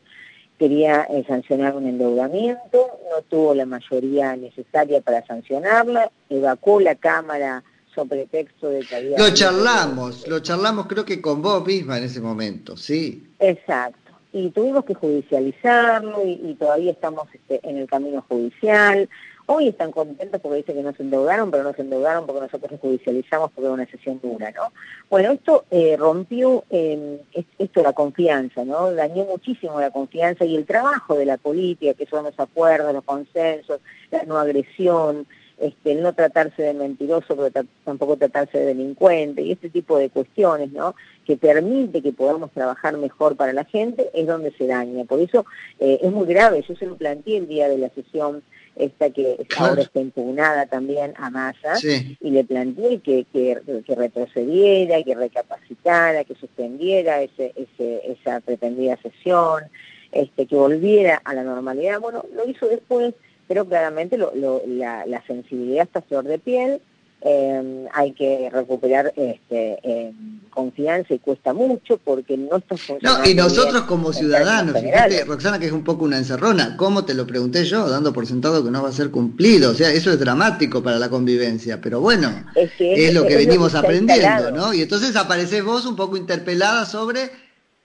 quería 0.58 1.06
eh, 1.10 1.24
sancionar 1.26 1.76
un 1.76 1.86
endeudamiento, 1.86 2.90
no 3.10 3.22
tuvo 3.28 3.54
la 3.54 3.64
mayoría 3.64 4.36
necesaria 4.36 5.00
para 5.00 5.24
sancionarla, 5.26 6.10
evacuó 6.28 6.80
la 6.80 6.96
Cámara 6.96 7.62
sobre 7.94 8.26
texto 8.26 8.68
de 8.68 8.80
que 8.80 9.14
Lo 9.16 9.30
charlamos, 9.30 10.26
lo 10.28 10.40
charlamos 10.40 10.86
creo 10.86 11.04
que 11.04 11.20
con 11.20 11.42
vos 11.42 11.64
misma 11.66 11.98
en 11.98 12.04
ese 12.04 12.20
momento, 12.20 12.76
sí. 12.76 13.28
Exacto. 13.38 13.98
Y 14.32 14.50
tuvimos 14.50 14.84
que 14.84 14.94
judicializarlo 14.94 16.24
y, 16.24 16.54
todavía 16.58 16.92
estamos 16.92 17.28
este, 17.32 17.60
en 17.68 17.78
el 17.78 17.88
camino 17.88 18.24
judicial. 18.28 19.08
Hoy 19.50 19.68
están 19.68 19.92
contentos 19.92 20.42
porque 20.42 20.58
dicen 20.58 20.76
que 20.76 20.82
no 20.82 20.92
se 20.92 21.02
endeudaron, 21.02 21.50
pero 21.50 21.62
no 21.64 21.72
se 21.72 21.80
endeudaron 21.80 22.26
porque 22.26 22.42
nosotros 22.42 22.78
judicializamos 22.82 23.50
porque 23.50 23.64
era 23.64 23.72
una 23.72 23.86
sesión 23.86 24.20
dura, 24.20 24.50
¿no? 24.50 24.72
Bueno, 25.08 25.32
esto 25.32 25.64
eh, 25.70 25.96
rompió 25.96 26.64
eh, 26.68 27.22
esto 27.58 27.82
la 27.82 27.94
confianza, 27.94 28.66
¿no? 28.66 28.92
Dañó 28.92 29.24
muchísimo 29.24 29.80
la 29.80 29.90
confianza 29.90 30.44
y 30.44 30.54
el 30.54 30.66
trabajo 30.66 31.14
de 31.16 31.24
la 31.24 31.38
política, 31.38 31.94
que 31.94 32.04
son 32.04 32.24
los 32.24 32.38
acuerdos, 32.38 32.92
los 32.92 33.04
consensos, 33.04 33.80
la 34.10 34.24
no 34.24 34.36
agresión, 34.36 35.26
este, 35.58 35.92
el 35.92 36.02
no 36.02 36.12
tratarse 36.12 36.62
de 36.62 36.74
mentiroso, 36.74 37.34
pero 37.34 37.66
tampoco 37.84 38.18
tratarse 38.18 38.58
de 38.58 38.66
delincuente, 38.66 39.40
y 39.40 39.52
este 39.52 39.70
tipo 39.70 39.96
de 39.96 40.10
cuestiones, 40.10 40.72
¿no? 40.72 40.94
que 41.24 41.36
permite 41.36 42.00
que 42.00 42.12
podamos 42.12 42.52
trabajar 42.52 42.96
mejor 42.96 43.34
para 43.34 43.52
la 43.52 43.64
gente, 43.64 44.08
es 44.14 44.26
donde 44.26 44.52
se 44.52 44.66
daña. 44.66 45.04
Por 45.04 45.20
eso 45.20 45.46
eh, 45.80 45.98
es 46.02 46.12
muy 46.12 46.26
grave, 46.26 46.64
yo 46.68 46.76
se 46.76 46.86
lo 46.86 46.96
planteé 46.96 47.38
el 47.38 47.48
día 47.48 47.68
de 47.68 47.78
la 47.78 47.88
sesión 47.90 48.42
esta 48.78 49.10
que 49.10 49.46
ahora 49.56 49.82
está 49.82 50.00
impugnada 50.00 50.66
también 50.66 51.14
a 51.16 51.30
Massa, 51.30 51.74
y 51.82 52.30
le 52.30 52.44
planteé 52.44 53.00
que, 53.00 53.26
que, 53.32 53.94
retrocediera, 53.94 55.02
que 55.02 55.14
recapacitara, 55.14 56.24
que 56.24 56.34
suspendiera 56.34 57.20
ese, 57.22 57.52
esa 57.78 58.40
pretendida 58.40 58.96
sesión, 59.02 59.64
este, 60.12 60.46
que 60.46 60.56
volviera 60.56 61.20
a 61.24 61.34
la 61.34 61.42
normalidad. 61.42 62.00
Bueno, 62.00 62.24
lo 62.34 62.48
hizo 62.48 62.66
después 62.66 63.14
pero 63.48 63.64
claramente 63.64 64.18
la, 64.18 65.24
sensibilidad 65.26 65.84
está 65.84 66.02
flor 66.02 66.24
de 66.24 66.38
piel, 66.38 66.82
em, 67.20 67.86
hay 67.92 68.12
que 68.12 68.48
recuperar 68.52 69.12
este, 69.16 69.78
em, 69.82 70.40
confianza 70.50 71.14
y 71.14 71.18
cuesta 71.18 71.52
mucho 71.52 71.98
porque 71.98 72.36
no 72.36 72.56
está 72.56 72.76
funcionando. 72.76 73.24
No, 73.24 73.30
y 73.30 73.34
nosotros 73.34 73.82
como 73.82 74.12
ciudadanos, 74.12 74.80
fíjate, 74.80 75.24
Roxana, 75.24 75.58
que 75.58 75.66
es 75.66 75.72
un 75.72 75.84
poco 75.84 76.04
una 76.04 76.18
encerrona, 76.18 76.76
¿cómo 76.76 77.04
te 77.04 77.14
lo 77.14 77.26
pregunté 77.26 77.64
yo, 77.64 77.88
dando 77.88 78.12
por 78.12 78.26
sentado 78.26 78.64
que 78.64 78.70
no 78.70 78.82
va 78.82 78.88
a 78.88 78.92
ser 78.92 79.10
cumplido? 79.10 79.70
O 79.70 79.74
sea, 79.74 79.90
eso 79.90 80.10
es 80.10 80.18
dramático 80.18 80.82
para 80.82 80.98
la 80.98 81.08
convivencia, 81.08 81.80
pero 81.80 82.00
bueno, 82.00 82.44
es, 82.54 83.14
lo 83.14 83.26
que 83.26 83.36
venimos 83.36 83.74
aprendiendo, 83.74 84.50
¿no? 84.50 84.72
Y 84.74 84.82
entonces 84.82 85.16
apareces 85.16 85.64
vos 85.64 85.86
un 85.86 85.96
poco 85.96 86.16
interpelada 86.16 86.86
sobre 86.86 87.30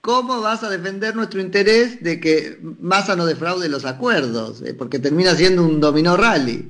¿cómo 0.04 0.42
vas 0.42 0.62
a 0.62 0.68
defender 0.68 1.16
nuestro 1.16 1.40
interés 1.40 2.02
de 2.02 2.20
que 2.20 2.58
Massa 2.78 3.16
no 3.16 3.24
defraude 3.24 3.70
los 3.70 3.86
acuerdos? 3.86 4.60
Eh, 4.60 4.74
porque 4.74 4.98
termina 4.98 5.34
siendo 5.34 5.64
un 5.64 5.80
dominó 5.80 6.14
rally. 6.14 6.68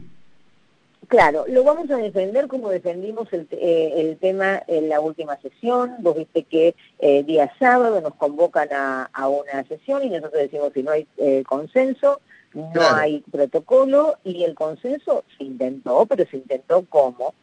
Claro, 1.09 1.45
lo 1.49 1.65
vamos 1.65 1.91
a 1.91 1.97
defender 1.97 2.47
como 2.47 2.71
defendimos 2.71 3.33
el, 3.33 3.49
eh, 3.51 4.17
tema 4.21 4.63
en 4.67 4.89
la 4.89 5.01
última 5.01 5.37
sesión. 5.41 5.97
Vos 6.01 6.17
viste 6.17 6.45
que 6.45 6.75
eh, 6.99 7.23
día 7.25 7.53
sábado 7.59 8.01
nos 8.01 8.15
convocan 8.15 8.69
a, 8.73 9.29
una 9.29 9.65
sesión 9.65 10.05
y 10.05 10.11
nosotros 10.11 10.43
decimos 10.43 10.73
si 10.73 10.83
no 10.83 10.93
hay 10.93 11.07
consenso, 11.45 12.21
no 12.53 12.83
hay 12.95 13.21
protocolo 13.31 14.17
y 14.23 14.45
el 14.45 14.55
consenso 14.55 15.25
se 15.37 15.45
intentó, 15.45 16.07
pero 16.07 16.25
se 16.31 16.37
intentó 16.37 16.85
como 16.85 17.35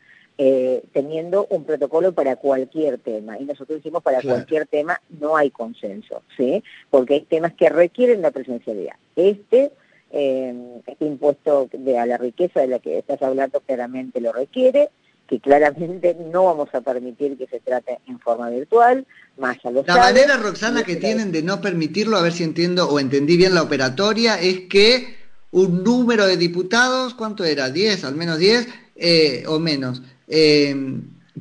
eh, 0.43 0.81
teniendo 0.91 1.45
un 1.51 1.65
protocolo 1.65 2.13
para 2.13 2.35
cualquier 2.35 2.97
tema. 2.97 3.37
Y 3.37 3.45
nosotros 3.45 3.77
decimos 3.77 4.01
para 4.01 4.23
cualquier 4.23 4.65
tema 4.65 4.99
no 5.19 5.37
hay 5.37 5.51
consenso, 5.51 6.23
¿sí? 6.35 6.63
Porque 6.89 7.13
hay 7.13 7.21
temas 7.21 7.53
que 7.53 7.69
requieren 7.69 8.23
la 8.23 8.31
presencialidad. 8.31 8.95
Este, 9.15 9.71
eh, 10.11 10.53
este 10.87 11.05
impuesto 11.05 11.69
de, 11.71 11.97
a 11.97 12.05
la 12.05 12.17
riqueza 12.17 12.61
de 12.61 12.67
la 12.67 12.79
que 12.79 12.97
estás 12.97 13.21
hablando 13.21 13.61
claramente 13.61 14.21
lo 14.21 14.31
requiere, 14.31 14.89
que 15.27 15.39
claramente 15.39 16.15
no 16.31 16.45
vamos 16.45 16.69
a 16.73 16.81
permitir 16.81 17.37
que 17.37 17.47
se 17.47 17.59
trate 17.59 17.99
en 18.07 18.19
forma 18.19 18.49
virtual, 18.49 19.05
más 19.37 19.57
a 19.63 19.71
los 19.71 19.87
La 19.87 19.97
manera, 19.97 20.37
Roxana, 20.37 20.83
que 20.83 20.97
tienen 20.97 21.31
de 21.31 21.41
no 21.41 21.61
permitirlo, 21.61 22.17
a 22.17 22.21
ver 22.21 22.33
si 22.33 22.43
entiendo 22.43 22.89
o 22.89 22.99
entendí 22.99 23.37
bien 23.37 23.55
la 23.55 23.63
operatoria, 23.63 24.39
es 24.39 24.61
que 24.61 25.15
un 25.51 25.83
número 25.83 26.25
de 26.27 26.37
diputados, 26.37 27.13
¿cuánto 27.13 27.43
era? 27.43 27.69
¿10? 27.69 28.03
Al 28.03 28.15
menos 28.15 28.39
10 28.39 28.67
eh, 28.95 29.43
o 29.47 29.59
menos 29.59 30.01
eh, 30.27 30.75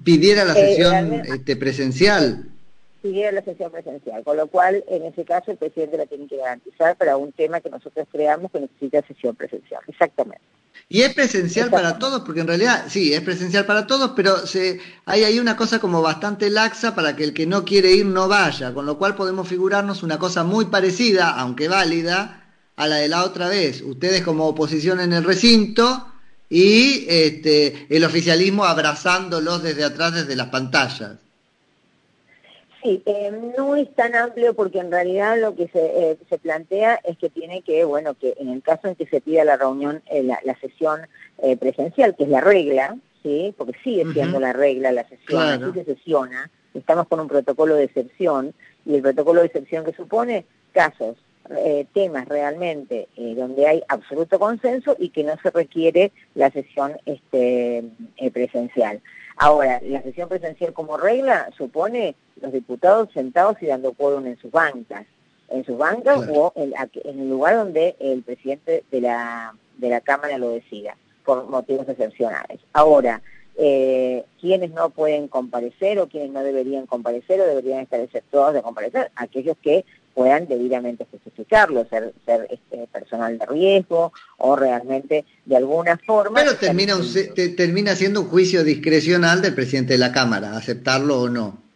pidiera 0.03 0.45
la 0.45 0.53
eh, 0.55 0.69
sesión 0.69 1.23
este, 1.25 1.57
presencial. 1.57 2.50
Pidiera 3.03 3.33
la 3.33 3.43
sesión 3.43 3.71
presencial, 3.71 4.23
con 4.25 4.37
lo 4.37 4.47
cual 4.47 4.85
en 4.89 5.05
ese 5.05 5.25
caso 5.25 5.51
el 5.51 5.57
presidente 5.57 5.97
la 5.97 6.07
tiene 6.07 6.27
que 6.27 6.37
garantizar 6.37 6.97
para 6.97 7.17
un 7.17 7.33
tema 7.33 7.61
que 7.61 7.71
nosotros 7.71 8.07
creamos 8.11 8.51
que 8.53 8.61
necesita 8.61 9.03
sesión 9.07 9.35
presencial, 9.35 9.81
exactamente. 9.89 10.43
Y 10.89 11.03
es 11.03 11.15
presencial 11.15 11.71
para 11.71 11.99
todos, 11.99 12.23
porque 12.23 12.41
en 12.41 12.49
realidad 12.49 12.87
sí, 12.89 13.15
es 13.15 13.21
presencial 13.21 13.65
para 13.65 13.87
todos, 13.87 14.13
pero 14.17 14.47
se, 14.47 14.81
hay 15.05 15.25
ahí 15.25 15.39
una 15.39 15.57
cosa 15.57 15.79
como 15.79 16.03
bastante 16.03 16.51
laxa 16.51 16.95
para 16.95 17.15
que 17.15 17.25
el 17.25 17.33
que 17.33 17.47
no 17.47 17.65
quiere 17.65 17.93
ir 17.93 18.07
no 18.07 18.29
vaya, 18.29 18.75
con 18.75 18.87
lo 18.87 18.99
cual 18.99 19.15
podemos 19.15 19.47
figurarnos 19.49 20.03
una 20.03 20.19
cosa 20.19 20.43
muy 20.43 20.67
parecida, 20.67 21.31
aunque 21.31 21.69
válida, 21.69 22.49
a 22.77 22.89
la 22.89 22.97
de 22.97 23.09
la 23.09 23.25
otra 23.25 23.49
vez. 23.49 23.83
Ustedes 23.83 24.23
como 24.23 24.47
oposición 24.47 25.01
en 25.01 25.13
el 25.13 25.25
recinto, 25.25 26.07
y 26.51 27.07
este, 27.09 27.87
el 27.89 28.05
oficialismo 28.05 28.65
abrazándolos 28.65 29.63
desde 29.63 29.85
atrás, 29.85 30.15
desde 30.15 30.35
las 30.35 30.49
pantallas. 30.49 31.13
Sí, 32.83 33.03
eh, 33.05 33.31
no 33.59 33.77
es 33.77 33.95
tan 33.95 34.15
amplio 34.15 34.55
porque 34.55 34.79
en 34.79 34.91
realidad 34.91 35.39
lo 35.39 35.55
que 35.55 35.69
se, 35.69 35.81
eh, 35.85 36.19
se, 36.31 36.39
plantea 36.39 36.99
es 37.05 37.19
que 37.19 37.29
tiene 37.29 37.61
que, 37.61 37.85
bueno, 37.85 38.15
que 38.15 38.35
en 38.39 38.49
el 38.49 38.63
caso 38.63 38.89
en 38.89 38.95
que 38.95 39.07
se 39.07 39.21
pida 39.21 39.45
la 39.45 39.59
reunión, 39.59 40.03
eh, 40.11 40.23
la, 40.23 40.59
sesión 40.61 41.01
presencial, 41.59 42.15
que 42.17 42.25
es 42.25 42.29
la 42.29 42.41
regla, 42.41 42.97
¿sí? 43.23 43.55
Porque 43.57 43.79
sigue 43.83 44.05
siendo 44.13 44.41
la 44.41 44.53
regla 44.53 44.93
la 44.93 45.09
sesión, 45.09 45.43
aquí 45.43 45.79
se 45.79 45.85
sesiona, 45.85 46.51
estamos 46.75 47.09
con 47.09 47.21
un 47.21 47.29
protocolo 47.29 47.75
de 47.75 47.85
excepción, 47.85 48.53
y 48.85 48.97
el 48.97 49.03
protocolo 49.03 49.41
de 49.41 49.47
excepción 49.47 49.85
que 49.85 49.93
supone 49.93 50.45
casos 50.73 51.17
temas 51.95 52.29
realmente 52.29 53.09
donde 53.17 53.67
hay 53.67 53.83
absoluto 53.89 54.39
consenso 54.39 54.97
y 54.99 55.09
que 55.09 55.25
no 55.25 55.33
se 55.43 55.51
requiere 55.51 56.13
la 56.35 56.51
sesión 56.51 56.93
este, 57.07 57.85
presencial. 58.33 59.01
Ahora, 59.43 59.81
la 59.83 60.03
sesión 60.03 60.29
presencial 60.29 60.75
como 60.75 60.99
regla 60.99 61.49
supone 61.57 62.15
los 62.43 62.53
diputados 62.53 63.09
sentados 63.15 63.57
y 63.63 63.67
dando 63.69 63.95
quórum 63.95 64.27
en 64.27 64.37
sus 64.37 64.51
bancas, 64.51 65.07
en 65.49 65.65
sus 65.65 65.79
bancas 65.79 66.29
o 66.31 66.53
en, 66.57 66.75
el 67.05 67.31
lugar 67.31 67.57
donde 67.57 67.97
el 68.01 68.23
presidente 68.23 68.85
de 68.91 69.01
la, 69.01 69.55
de 69.79 69.89
la 69.89 70.03
Cámara 70.03 70.37
lo 70.37 70.51
decida, 70.51 70.95
por 71.25 71.49
motivos 71.49 71.89
excepcionales. 71.89 72.61
Ahora, 72.75 73.23
eh, 73.57 74.27
quienes 74.43 74.73
no 74.73 74.91
pueden 74.91 75.27
comparecer 75.27 75.99
o 76.01 76.07
quienes 76.07 76.33
no 76.33 76.43
deberían 76.43 76.85
comparecer 76.85 77.41
o 77.41 77.47
deberían 77.47 77.81
estar 77.81 77.99
exceptuados 78.01 78.53
de 78.53 78.61
comparecer, 78.61 79.11
aquellos 79.17 79.57
que 79.63 79.87
puedan 80.15 80.47
debidamente 80.47 81.07
justificarlo, 81.11 81.87
ser, 81.89 82.13
ser 82.27 82.47
este, 82.51 82.87
personal 82.89 83.39
de 83.39 83.47
riesgo 83.47 84.13
o 84.39 84.57
realmente 84.57 85.25
de 85.45 85.57
alguna 85.57 85.97
forma... 85.99 86.41
Pero 86.41 86.57
termina, 86.57 86.95
termina 87.57 87.95
siendo 87.95 88.23
un 88.23 88.29
juicio 88.29 88.65
discrecional 88.65 89.43
del 89.43 89.55
presidente 89.55 89.95
de 89.95 89.99
la 89.99 90.13
Cámara, 90.13 90.57
aceptarlo 90.57 91.23
o 91.23 91.29
no. 91.29 91.71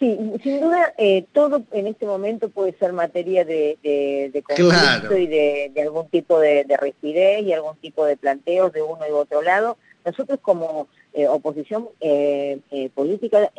Sí, 0.00 0.18
sin 0.42 0.60
duda, 0.62 0.94
eh, 0.96 1.26
todo 1.34 1.62
en 1.72 1.86
este 1.86 2.06
momento 2.06 2.48
puede 2.48 2.72
ser 2.78 2.94
materia 2.94 3.44
de, 3.44 3.76
de, 3.82 4.42
conflicto 4.42 5.14
y 5.14 5.26
de, 5.26 5.72
algún 5.82 6.08
tipo 6.08 6.40
de, 6.40 6.64
de 6.64 6.76
rigidez 6.78 7.42
y 7.42 7.52
algún 7.52 7.76
tipo 7.76 8.06
de 8.06 8.16
planteos 8.16 8.72
de 8.72 8.80
uno 8.80 9.00
y 9.06 9.12
otro 9.12 9.42
lado. 9.42 9.76
Nosotros 10.06 10.38
como 10.40 10.88
eh, 11.12 11.28
oposición 11.28 11.86
eh, 12.00 12.60
política 12.94 13.52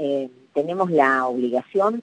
tenemos 0.55 0.89
la 0.89 1.27
obligación 1.27 2.01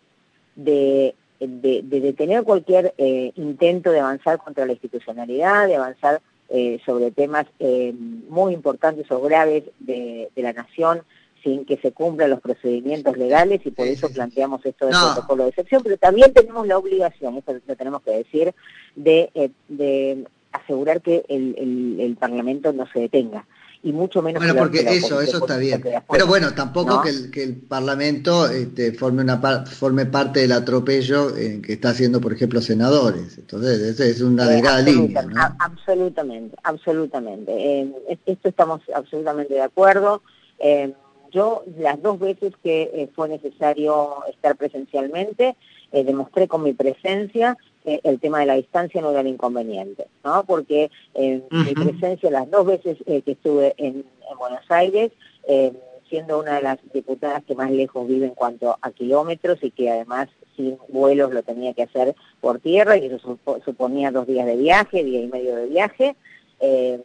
de 0.54 1.16
de, 1.40 1.82
detener 1.82 2.42
cualquier 2.44 2.94
eh, 2.98 3.32
intento 3.36 3.90
de 3.90 4.00
avanzar 4.00 4.38
contra 4.38 4.66
la 4.66 4.72
institucionalidad, 4.72 5.66
de 5.66 5.76
avanzar 5.76 6.20
eh, 6.48 6.80
sobre 6.84 7.10
temas 7.10 7.46
eh, 7.58 7.94
muy 8.28 8.54
importantes 8.54 9.10
o 9.10 9.20
graves 9.20 9.64
de, 9.78 10.30
la 10.36 10.52
nación 10.52 11.02
sin 11.42 11.64
que 11.64 11.76
se 11.76 11.92
cumplan 11.92 12.30
los 12.30 12.40
procedimientos 12.40 13.16
legales 13.16 13.60
y 13.64 13.70
por 13.70 13.86
eso 13.86 14.10
planteamos 14.10 14.64
esto 14.66 14.86
del 14.86 14.96
protocolo 14.96 15.44
de 15.44 15.50
excepción, 15.50 15.82
pero 15.82 15.96
también 15.96 16.32
tenemos 16.32 16.66
la 16.66 16.78
obligación, 16.78 17.36
esto 17.36 17.54
lo 17.64 17.76
tenemos 17.76 18.02
que 18.02 18.10
decir, 18.10 18.54
de, 18.96 19.52
de 19.68 20.24
asegurar 20.50 21.00
que 21.00 21.24
el 21.28 22.16
Parlamento 22.18 22.72
no 22.72 22.86
se 22.88 23.00
detenga 23.00 23.46
y 23.82 23.92
mucho 23.92 24.22
menos 24.22 24.42
bueno 24.42 24.58
porque 24.58 24.80
eso 24.80 25.20
eso 25.20 25.38
está 25.38 25.56
bien. 25.56 25.82
pero 26.10 26.26
bueno 26.26 26.52
tampoco 26.54 27.00
que, 27.02 27.10
el, 27.10 27.30
que 27.30 27.42
el 27.44 27.56
Parlamento 27.56 28.48
este, 28.48 28.92
forme 28.92 29.22
una 29.22 29.38
forme 29.66 30.06
parte 30.06 30.40
del 30.40 30.52
atropello 30.52 31.36
en 31.36 31.62
que 31.62 31.74
está 31.74 31.90
haciendo 31.90 32.20
por 32.20 32.32
ejemplo 32.32 32.60
senadores. 32.60 33.38
Entonces 33.38 33.80
esa 33.80 34.04
es 34.04 34.20
una 34.20 34.46
eh, 34.46 34.54
delgada 34.54 34.80
línea 34.82 35.56
absolutamente 35.58 36.56
absolutamente. 36.62 37.52
Eh, 37.52 37.92
esto 38.26 38.48
estamos 38.48 38.80
absolutamente 38.94 39.54
de 39.54 39.62
acuerdo. 39.62 40.22
Eh, 40.58 40.92
yo 41.30 41.62
las 41.78 42.00
dos 42.02 42.18
veces 42.18 42.54
que 42.62 43.10
fue 43.14 43.28
necesario 43.28 44.24
estar 44.30 44.56
presencialmente 44.56 45.56
demostré 45.92 46.48
con 46.48 46.62
mi 46.62 46.72
presencia 46.72 47.56
el 47.84 48.20
tema 48.20 48.40
de 48.40 48.46
la 48.46 48.54
distancia 48.54 49.00
no 49.00 49.10
era 49.10 49.20
el 49.20 49.28
inconveniente, 49.28 50.06
¿no? 50.24 50.44
Porque 50.44 50.90
en 51.14 51.44
mi 51.50 51.72
presencia 51.74 52.30
las 52.30 52.50
dos 52.50 52.66
veces 52.66 52.98
eh, 53.06 53.22
que 53.22 53.32
estuve 53.32 53.74
en, 53.78 54.04
Buenos 54.38 54.70
Aires, 54.70 55.10
eh, 55.48 55.72
siendo 56.08 56.38
una 56.38 56.56
de 56.56 56.62
las 56.62 56.78
diputadas 56.92 57.42
que 57.44 57.54
más 57.54 57.70
lejos 57.70 58.06
vive 58.06 58.26
en 58.26 58.34
cuanto 58.34 58.76
a 58.80 58.90
kilómetros 58.90 59.58
y 59.62 59.70
que 59.70 59.90
además 59.90 60.28
sin 60.54 60.76
vuelos 60.88 61.32
lo 61.32 61.42
tenía 61.42 61.72
que 61.72 61.84
hacer 61.84 62.14
por 62.40 62.58
tierra 62.58 62.96
y 62.96 63.06
eso 63.06 63.38
suponía 63.64 64.10
dos 64.10 64.26
días 64.26 64.46
de 64.46 64.56
viaje, 64.56 65.04
día 65.04 65.20
y 65.20 65.28
medio 65.28 65.56
de 65.56 65.66
viaje, 65.66 66.16
eh, 66.60 67.00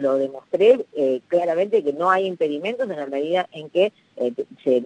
lo 0.00 0.16
demostré 0.16 0.86
eh, 0.94 1.20
claramente 1.28 1.82
que 1.82 1.92
no 1.92 2.10
hay 2.10 2.26
impedimentos 2.26 2.88
en 2.90 2.96
la 2.96 3.06
medida 3.06 3.48
en 3.52 3.70
que 3.70 3.92
eh, 4.16 4.32
se, 4.64 4.84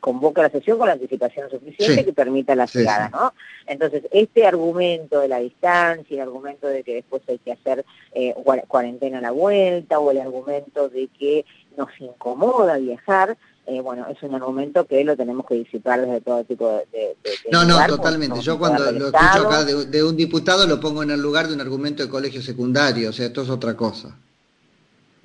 convoca 0.00 0.42
la 0.42 0.50
sesión 0.50 0.78
con 0.78 0.86
la 0.86 0.94
anticipación 0.94 1.50
suficiente 1.50 2.04
que 2.04 2.12
permita 2.12 2.54
la 2.54 2.66
llegada, 2.66 3.08
¿no? 3.08 3.32
Entonces, 3.66 4.04
este 4.10 4.46
argumento 4.46 5.20
de 5.20 5.28
la 5.28 5.38
distancia, 5.38 6.14
el 6.14 6.28
argumento 6.28 6.66
de 6.66 6.82
que 6.82 6.94
después 6.94 7.22
hay 7.28 7.38
que 7.38 7.52
hacer 7.52 7.84
eh, 8.12 8.34
cuarentena 8.68 9.18
a 9.18 9.22
la 9.22 9.30
vuelta, 9.30 9.98
o 9.98 10.10
el 10.10 10.20
argumento 10.20 10.88
de 10.88 11.08
que 11.08 11.44
nos 11.76 11.88
incomoda 12.00 12.78
viajar, 12.78 13.36
bueno, 13.82 14.06
es 14.08 14.22
un 14.22 14.32
argumento 14.32 14.86
que 14.86 15.02
lo 15.02 15.16
tenemos 15.16 15.44
que 15.44 15.56
disipar 15.56 16.00
desde 16.00 16.20
todo 16.20 16.44
tipo 16.44 16.68
de... 16.92 17.16
no, 17.50 17.64
no, 17.64 17.84
totalmente. 17.88 18.40
Yo 18.40 18.60
cuando 18.60 18.92
lo 18.92 19.08
escucho 19.08 19.48
acá 19.48 19.64
de, 19.64 19.86
de, 19.86 20.04
un 20.04 20.16
diputado 20.16 20.68
lo 20.68 20.78
pongo 20.78 21.02
en 21.02 21.10
el 21.10 21.20
lugar 21.20 21.48
de 21.48 21.54
un 21.54 21.60
argumento 21.60 22.04
de 22.04 22.08
colegio 22.08 22.40
secundario, 22.40 23.10
o 23.10 23.12
sea, 23.12 23.26
esto 23.26 23.42
es 23.42 23.50
otra 23.50 23.76
cosa. 23.76 24.16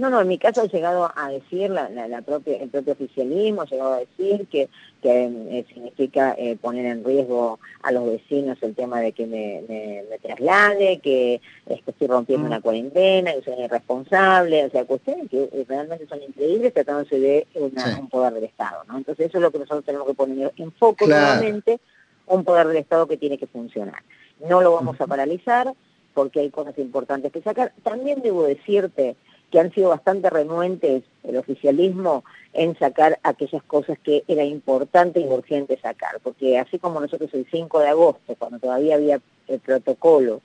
No, 0.01 0.09
no, 0.09 0.19
en 0.19 0.27
mi 0.29 0.39
caso 0.39 0.61
ha 0.61 0.65
llegado 0.65 1.11
a 1.15 1.29
decir, 1.29 1.69
la, 1.69 1.87
la, 1.87 2.21
propia, 2.23 2.57
el 2.57 2.69
propio 2.69 2.93
oficialismo 2.93 3.61
ha 3.61 3.65
llegado 3.65 3.93
a 3.93 3.99
decir 3.99 4.47
que, 4.47 4.67
que 4.99 5.25
eh, 5.25 5.65
significa 5.71 6.33
eh, 6.39 6.57
poner 6.59 6.87
en 6.87 7.05
riesgo 7.05 7.59
a 7.83 7.91
los 7.91 8.07
vecinos 8.07 8.57
el 8.63 8.73
tema 8.73 8.99
de 8.99 9.11
que 9.11 9.27
me, 9.27 9.63
me, 9.69 10.17
traslade, 10.17 11.01
que, 11.01 11.39
estoy 11.67 12.07
rompiendo 12.07 12.47
una 12.47 12.57
mm. 12.57 12.61
cuarentena, 12.63 13.33
que 13.33 13.43
soy 13.43 13.63
irresponsable, 13.63 14.65
o 14.65 14.71
sea, 14.71 14.85
cuestiones 14.85 15.29
que 15.29 15.43
eh, 15.43 15.65
realmente 15.69 16.07
son 16.07 16.23
increíbles 16.23 16.73
tratándose 16.73 17.19
de 17.19 17.45
un 17.53 18.09
poder 18.09 18.33
del 18.33 18.45
Estado, 18.45 18.83
¿no? 18.87 18.97
Entonces 18.97 19.27
eso 19.27 19.37
es 19.37 19.43
lo 19.43 19.51
que 19.51 19.59
nosotros 19.59 19.85
tenemos 19.85 20.07
que 20.07 20.15
poner 20.15 20.51
en 20.57 20.71
foco 20.71 21.05
nuevamente, 21.05 21.79
un 22.25 22.43
poder 22.43 22.67
del 22.69 22.77
Estado 22.77 23.05
que 23.05 23.17
tiene 23.17 23.37
que 23.37 23.45
funcionar. 23.45 24.01
No 24.49 24.61
lo 24.61 24.73
vamos 24.73 24.99
a 24.99 25.05
paralizar 25.05 25.71
porque 26.15 26.39
hay 26.39 26.49
cosas 26.49 26.75
importantes 26.79 27.31
que 27.31 27.43
sacar. 27.43 27.71
También 27.83 28.23
debo 28.23 28.45
decirte 28.45 29.15
que 29.51 29.59
han 29.59 29.73
sido 29.73 29.89
bastante 29.89 30.29
renuentes 30.29 31.03
el 31.23 31.37
oficialismo 31.37 32.23
en 32.53 32.77
sacar 32.77 33.19
aquellas 33.23 33.61
cosas 33.63 33.97
que 33.99 34.23
era 34.27 34.43
importante 34.43 35.19
y 35.19 35.25
urgente 35.25 35.79
sacar, 35.81 36.19
porque 36.23 36.57
así 36.57 36.79
como 36.79 36.99
nosotros 36.99 37.29
el 37.33 37.45
5 37.51 37.79
de 37.79 37.87
agosto, 37.87 38.35
cuando 38.37 38.59
todavía 38.59 38.95
había 38.95 39.21
el 39.47 39.59
protocolo, 39.59 40.41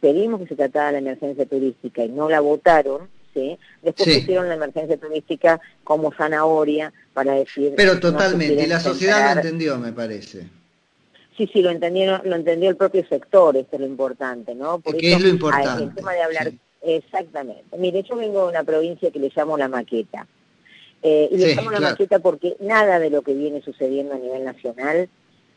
pedimos 0.00 0.40
que 0.40 0.48
se 0.48 0.56
tratara 0.56 0.92
la 0.92 0.98
emergencia 0.98 1.46
turística 1.46 2.04
y 2.04 2.08
no 2.08 2.28
la 2.28 2.40
votaron, 2.40 3.08
¿sí? 3.34 3.58
después 3.82 4.18
pusieron 4.18 4.48
la 4.48 4.54
emergencia 4.54 4.96
turística 4.96 5.60
como 5.84 6.12
zanahoria 6.12 6.92
para 7.14 7.34
decir... 7.34 7.74
Pero 7.76 7.98
totalmente, 7.98 8.62
y 8.62 8.66
la 8.66 8.80
sociedad 8.80 9.34
lo 9.34 9.40
entendió, 9.40 9.78
me 9.78 9.92
parece. 9.92 10.46
Sí, 11.36 11.48
sí, 11.50 11.62
lo 11.62 11.70
entendieron, 11.70 12.20
lo 12.24 12.36
entendió 12.36 12.68
el 12.68 12.76
propio 12.76 13.06
sector, 13.08 13.56
esto 13.56 13.76
es 13.76 13.80
lo 13.80 13.86
importante, 13.86 14.54
¿no? 14.54 14.80
Porque 14.80 15.14
es 15.14 15.20
lo 15.20 15.28
importante. 15.28 15.84
El 15.84 15.94
tema 15.94 16.12
de 16.12 16.22
hablar 16.22 16.52
Exactamente. 16.82 17.76
Mire, 17.78 18.02
yo 18.02 18.16
vengo 18.16 18.42
de 18.42 18.48
una 18.48 18.64
provincia 18.64 19.10
que 19.10 19.18
le 19.18 19.30
llamo 19.34 19.56
la 19.56 19.68
maqueta. 19.68 20.26
Eh, 21.02 21.28
y 21.32 21.36
le 21.36 21.54
llamo 21.54 21.70
la 21.70 21.80
maqueta 21.80 22.20
porque 22.20 22.56
nada 22.60 22.98
de 22.98 23.10
lo 23.10 23.22
que 23.22 23.34
viene 23.34 23.60
sucediendo 23.60 24.14
a 24.14 24.18
nivel 24.18 24.44
nacional 24.44 25.08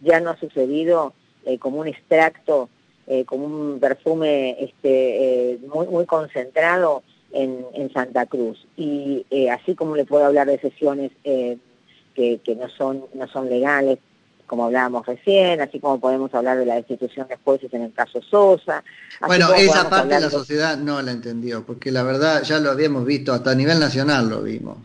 ya 0.01 0.19
no 0.19 0.31
ha 0.31 0.39
sucedido 0.39 1.13
eh, 1.45 1.59
como 1.59 1.79
un 1.79 1.87
extracto, 1.87 2.69
eh, 3.05 3.25
como 3.25 3.45
un 3.45 3.79
perfume 3.79 4.57
este, 4.59 5.59
muy, 5.71 5.87
muy 5.87 6.05
concentrado 6.05 7.03
en, 7.31 7.65
en 7.73 7.93
Santa 7.93 8.25
Cruz. 8.25 8.65
Y 8.75 9.25
así 9.51 9.75
como 9.75 9.95
le 9.95 10.05
puedo 10.05 10.25
hablar 10.25 10.47
de 10.47 10.59
sesiones 10.59 11.11
que, 11.23 11.59
que 12.15 12.55
no, 12.55 12.69
son, 12.69 13.05
no 13.13 13.27
son 13.27 13.49
legales, 13.49 13.99
como 14.45 14.65
hablábamos 14.65 15.05
recién, 15.05 15.61
así 15.61 15.79
como 15.79 15.99
podemos 15.99 16.33
hablar 16.33 16.57
de 16.57 16.65
la 16.65 16.75
destitución 16.75 17.27
de 17.27 17.37
jueces 17.37 17.73
en 17.73 17.83
el 17.83 17.93
caso 17.93 18.21
Sosa. 18.21 18.83
Bueno, 19.25 19.53
esa 19.53 19.89
parte 19.89 20.15
de 20.15 20.21
la 20.21 20.29
sociedad 20.29 20.77
no 20.77 21.01
la 21.01 21.11
entendió, 21.11 21.65
porque 21.65 21.91
la 21.91 22.03
verdad 22.03 22.43
ya 22.43 22.59
lo 22.59 22.71
habíamos 22.71 23.05
visto, 23.05 23.33
hasta 23.33 23.51
a 23.51 23.55
nivel 23.55 23.79
nacional 23.79 24.29
lo 24.29 24.41
vimos. 24.41 24.77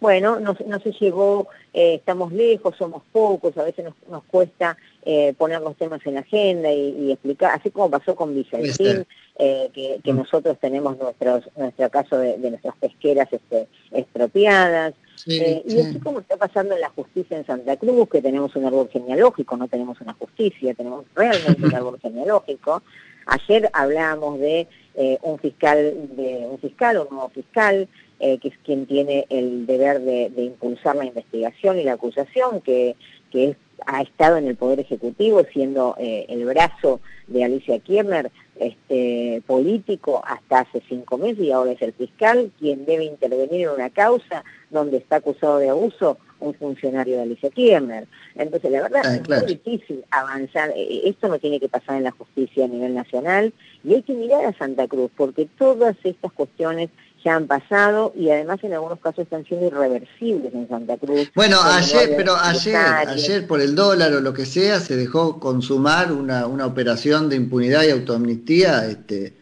Bueno, 0.00 0.40
no, 0.40 0.56
no 0.66 0.80
se 0.80 0.92
llegó, 0.92 1.48
eh, 1.74 1.96
estamos 1.96 2.32
lejos, 2.32 2.74
somos 2.76 3.02
pocos, 3.12 3.56
a 3.58 3.64
veces 3.64 3.84
nos, 4.08 4.24
cuesta 4.24 4.78
eh, 5.04 5.34
poner 5.36 5.60
los 5.60 5.76
temas 5.76 6.00
en 6.06 6.14
la 6.14 6.20
agenda 6.20 6.72
y, 6.72 7.12
explicar, 7.12 7.52
así 7.54 7.70
como 7.70 7.90
pasó 7.90 8.16
con 8.16 8.34
Vicentín, 8.34 9.06
eh, 9.38 9.70
que, 9.74 10.12
mm. 10.12 10.16
nosotros 10.16 10.56
tenemos 10.58 10.98
nuestros, 10.98 11.50
nuestro 11.54 11.90
caso 11.90 12.16
de, 12.16 12.38
de 12.38 12.50
nuestras 12.50 12.76
pesqueras 12.76 13.28
este, 13.30 13.68
expropiadas, 13.92 14.94
eh, 15.26 15.62
y 15.66 15.80
así 15.80 15.98
como 15.98 16.20
está 16.20 16.36
pasando 16.36 16.74
en 16.74 16.80
la 16.80 16.90
justicia 16.90 17.36
en 17.36 17.46
Santa 17.46 17.76
Cruz, 17.76 18.08
que 18.08 18.22
tenemos 18.22 18.54
un 18.56 18.66
árbol 18.66 18.88
genealógico, 18.90 19.56
no 19.56 19.68
tenemos 19.68 20.00
una 20.00 20.14
justicia, 20.14 20.74
tenemos 20.74 21.04
realmente 21.14 21.64
un 21.64 21.74
árbol 21.74 21.98
genealógico. 22.00 22.82
Ayer 23.26 23.70
hablamos 23.72 24.38
de 24.40 24.66
eh, 24.94 25.18
un 25.22 25.38
fiscal, 25.38 25.76
de 26.16 26.46
un 26.50 26.58
fiscal, 26.58 26.98
un 26.98 27.08
nuevo 27.10 27.28
fiscal, 27.30 27.88
eh, 28.18 28.38
que 28.38 28.48
es 28.48 28.54
quien 28.64 28.86
tiene 28.86 29.26
el 29.28 29.66
deber 29.66 30.00
de, 30.00 30.30
impulsar 30.36 30.96
la 30.96 31.04
investigación 31.04 31.78
y 31.78 31.84
la 31.84 31.92
acusación, 31.92 32.60
que, 32.60 32.96
que 33.30 33.56
ha 33.86 34.02
estado 34.02 34.36
en 34.36 34.46
el 34.46 34.56
Poder 34.56 34.80
Ejecutivo 34.80 35.42
siendo 35.52 35.94
el 35.98 36.44
brazo 36.44 37.00
de 37.28 37.44
Alicia 37.44 37.78
Kirchner, 37.78 38.30
este, 38.60 39.42
político 39.46 40.22
hasta 40.24 40.60
hace 40.60 40.82
cinco 40.88 41.16
meses 41.18 41.40
y 41.40 41.50
ahora 41.50 41.72
es 41.72 41.82
el 41.82 41.94
fiscal 41.94 42.52
quien 42.58 42.84
debe 42.84 43.04
intervenir 43.04 43.62
en 43.62 43.70
una 43.70 43.90
causa 43.90 44.44
donde 44.68 44.98
está 44.98 45.16
acusado 45.16 45.58
de 45.58 45.70
abuso 45.70 46.18
un 46.40 46.54
funcionario 46.54 47.16
de 47.16 47.22
Alicia 47.22 47.50
Kirchner. 47.50 48.06
Entonces, 48.34 48.70
la 48.70 48.82
verdad, 48.82 49.02
ah, 49.04 49.14
es 49.16 49.28
muy 49.28 49.46
difícil 49.46 50.04
avanzar. 50.10 50.70
Eh, 50.70 50.82
eh, 50.82 51.02
esto 51.04 51.28
no 51.28 51.38
tiene 51.38 51.60
que 51.60 51.68
pasar 51.68 51.96
en 51.96 52.04
la 52.04 52.10
justicia 52.10 52.64
a 52.64 52.68
nivel 52.68 52.94
nacional 52.94 53.52
y 53.84 53.94
hay 53.94 54.02
que 54.02 54.14
mirar 54.14 54.44
a 54.44 54.56
Santa 54.56 54.88
Cruz, 54.88 55.10
porque 55.16 55.48
todas 55.58 55.96
estas 56.02 56.32
cuestiones 56.32 56.90
ya 57.24 57.36
han 57.36 57.46
pasado 57.46 58.12
y 58.16 58.30
además 58.30 58.58
en 58.62 58.72
algunos 58.72 58.98
casos 59.00 59.20
están 59.20 59.44
siendo 59.44 59.66
irreversibles 59.66 60.52
en 60.54 60.68
Santa 60.68 60.96
Cruz. 60.96 61.30
Bueno, 61.34 61.58
ayer, 61.62 62.14
pero 62.16 62.34
ayer, 62.36 62.76
ayer 62.76 63.46
por 63.46 63.60
el 63.60 63.74
dólar 63.74 64.12
o 64.14 64.20
lo 64.20 64.32
que 64.32 64.46
sea, 64.46 64.80
se 64.80 64.96
dejó 64.96 65.38
consumar 65.40 66.12
una, 66.12 66.46
una 66.46 66.66
operación 66.66 67.28
de 67.28 67.36
impunidad 67.36 67.84
y 67.84 67.90
autoamnistía 67.90 68.86
este, 68.86 69.34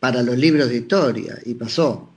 para 0.00 0.22
los 0.22 0.36
libros 0.36 0.68
de 0.68 0.76
historia 0.76 1.38
y 1.44 1.54
pasó. 1.54 2.10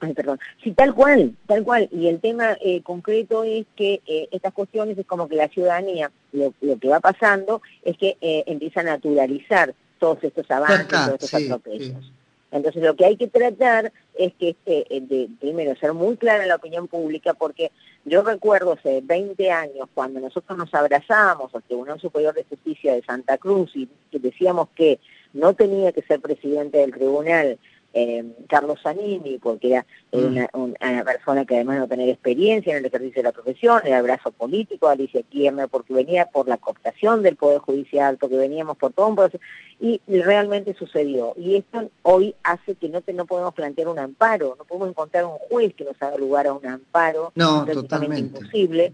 Ay, 0.00 0.14
perdón. 0.14 0.40
Sí, 0.62 0.72
tal 0.72 0.94
cual, 0.94 1.36
tal 1.46 1.62
cual. 1.62 1.88
Y 1.92 2.08
el 2.08 2.20
tema 2.20 2.56
eh, 2.60 2.82
concreto 2.82 3.44
es 3.44 3.66
que 3.76 4.00
eh, 4.04 4.28
estas 4.32 4.52
cuestiones 4.52 4.98
es 4.98 5.06
como 5.06 5.28
que 5.28 5.36
la 5.36 5.48
ciudadanía, 5.48 6.10
lo, 6.32 6.52
que 6.60 6.88
va 6.88 6.98
pasando 6.98 7.62
es 7.84 7.96
que 7.96 8.16
eh, 8.20 8.42
empieza 8.46 8.80
a 8.80 8.84
naturalizar 8.84 9.74
todos 10.00 10.18
estos 10.24 10.50
avances, 10.50 10.88
todos 10.88 11.22
estos 11.22 11.34
atropellos. 11.34 12.12
Entonces 12.52 12.82
lo 12.82 12.94
que 12.94 13.06
hay 13.06 13.16
que 13.16 13.26
tratar 13.26 13.92
es 14.14 14.34
que, 14.34 14.54
de, 14.66 15.28
primero, 15.40 15.74
ser 15.76 15.94
muy 15.94 16.16
clara 16.16 16.42
en 16.42 16.50
la 16.50 16.56
opinión 16.56 16.86
pública, 16.86 17.32
porque 17.34 17.72
yo 18.04 18.22
recuerdo 18.22 18.72
hace 18.72 19.00
20 19.02 19.50
años, 19.50 19.88
cuando 19.94 20.20
nosotros 20.20 20.56
nos 20.58 20.72
abrazábamos 20.74 21.54
al 21.54 21.62
Tribunal 21.62 21.98
Superior 21.98 22.34
de 22.34 22.44
Justicia 22.44 22.94
de 22.94 23.02
Santa 23.02 23.38
Cruz 23.38 23.74
y 23.74 23.88
decíamos 24.12 24.68
que 24.74 25.00
no 25.32 25.54
tenía 25.54 25.92
que 25.92 26.02
ser 26.02 26.20
presidente 26.20 26.78
del 26.78 26.92
tribunal 26.92 27.58
eh, 27.94 28.24
Carlos 28.48 28.80
Zanini, 28.82 29.38
porque 29.38 29.68
era 29.68 29.86
mm. 30.12 30.48
una, 30.54 31.04
persona 31.04 31.44
que 31.44 31.56
además 31.56 31.76
de 31.76 31.80
no 31.80 31.88
tener 31.88 32.08
experiencia 32.08 32.72
en 32.72 32.78
el 32.78 32.86
ejercicio 32.86 33.22
de 33.22 33.28
la 33.28 33.32
profesión, 33.32 33.80
era 33.84 33.98
el 33.98 34.02
brazo 34.02 34.30
político 34.30 34.86
de 34.86 34.92
Alicia 34.94 35.22
Kirchner, 35.22 35.68
porque 35.68 35.92
venía 35.92 36.26
por 36.26 36.48
la 36.48 36.56
cooptación 36.56 37.22
del 37.22 37.36
Poder 37.36 37.58
Judicial, 37.58 38.16
porque 38.18 38.36
veníamos 38.36 38.76
por 38.76 38.92
todo 38.92 39.08
un 39.08 39.16
proceso, 39.16 39.42
y 39.80 40.00
realmente 40.06 40.74
sucedió. 40.74 41.34
Y 41.36 41.56
esto 41.56 41.90
hoy 42.02 42.34
hace 42.44 42.76
que 42.76 42.88
no, 42.88 43.00
te, 43.00 43.12
no 43.12 43.26
podemos 43.26 43.52
plantear 43.52 43.88
un 43.88 43.98
amparo, 43.98 44.54
no 44.58 44.64
podemos 44.64 44.90
encontrar 44.90 45.24
un 45.24 45.38
juez 45.50 45.74
que 45.74 45.84
nos 45.84 46.00
haga 46.00 46.16
lugar 46.16 46.46
a 46.46 46.52
un 46.52 46.66
amparo, 46.66 47.32
no, 47.34 47.66
totalmente 47.66 48.20
imposible 48.20 48.92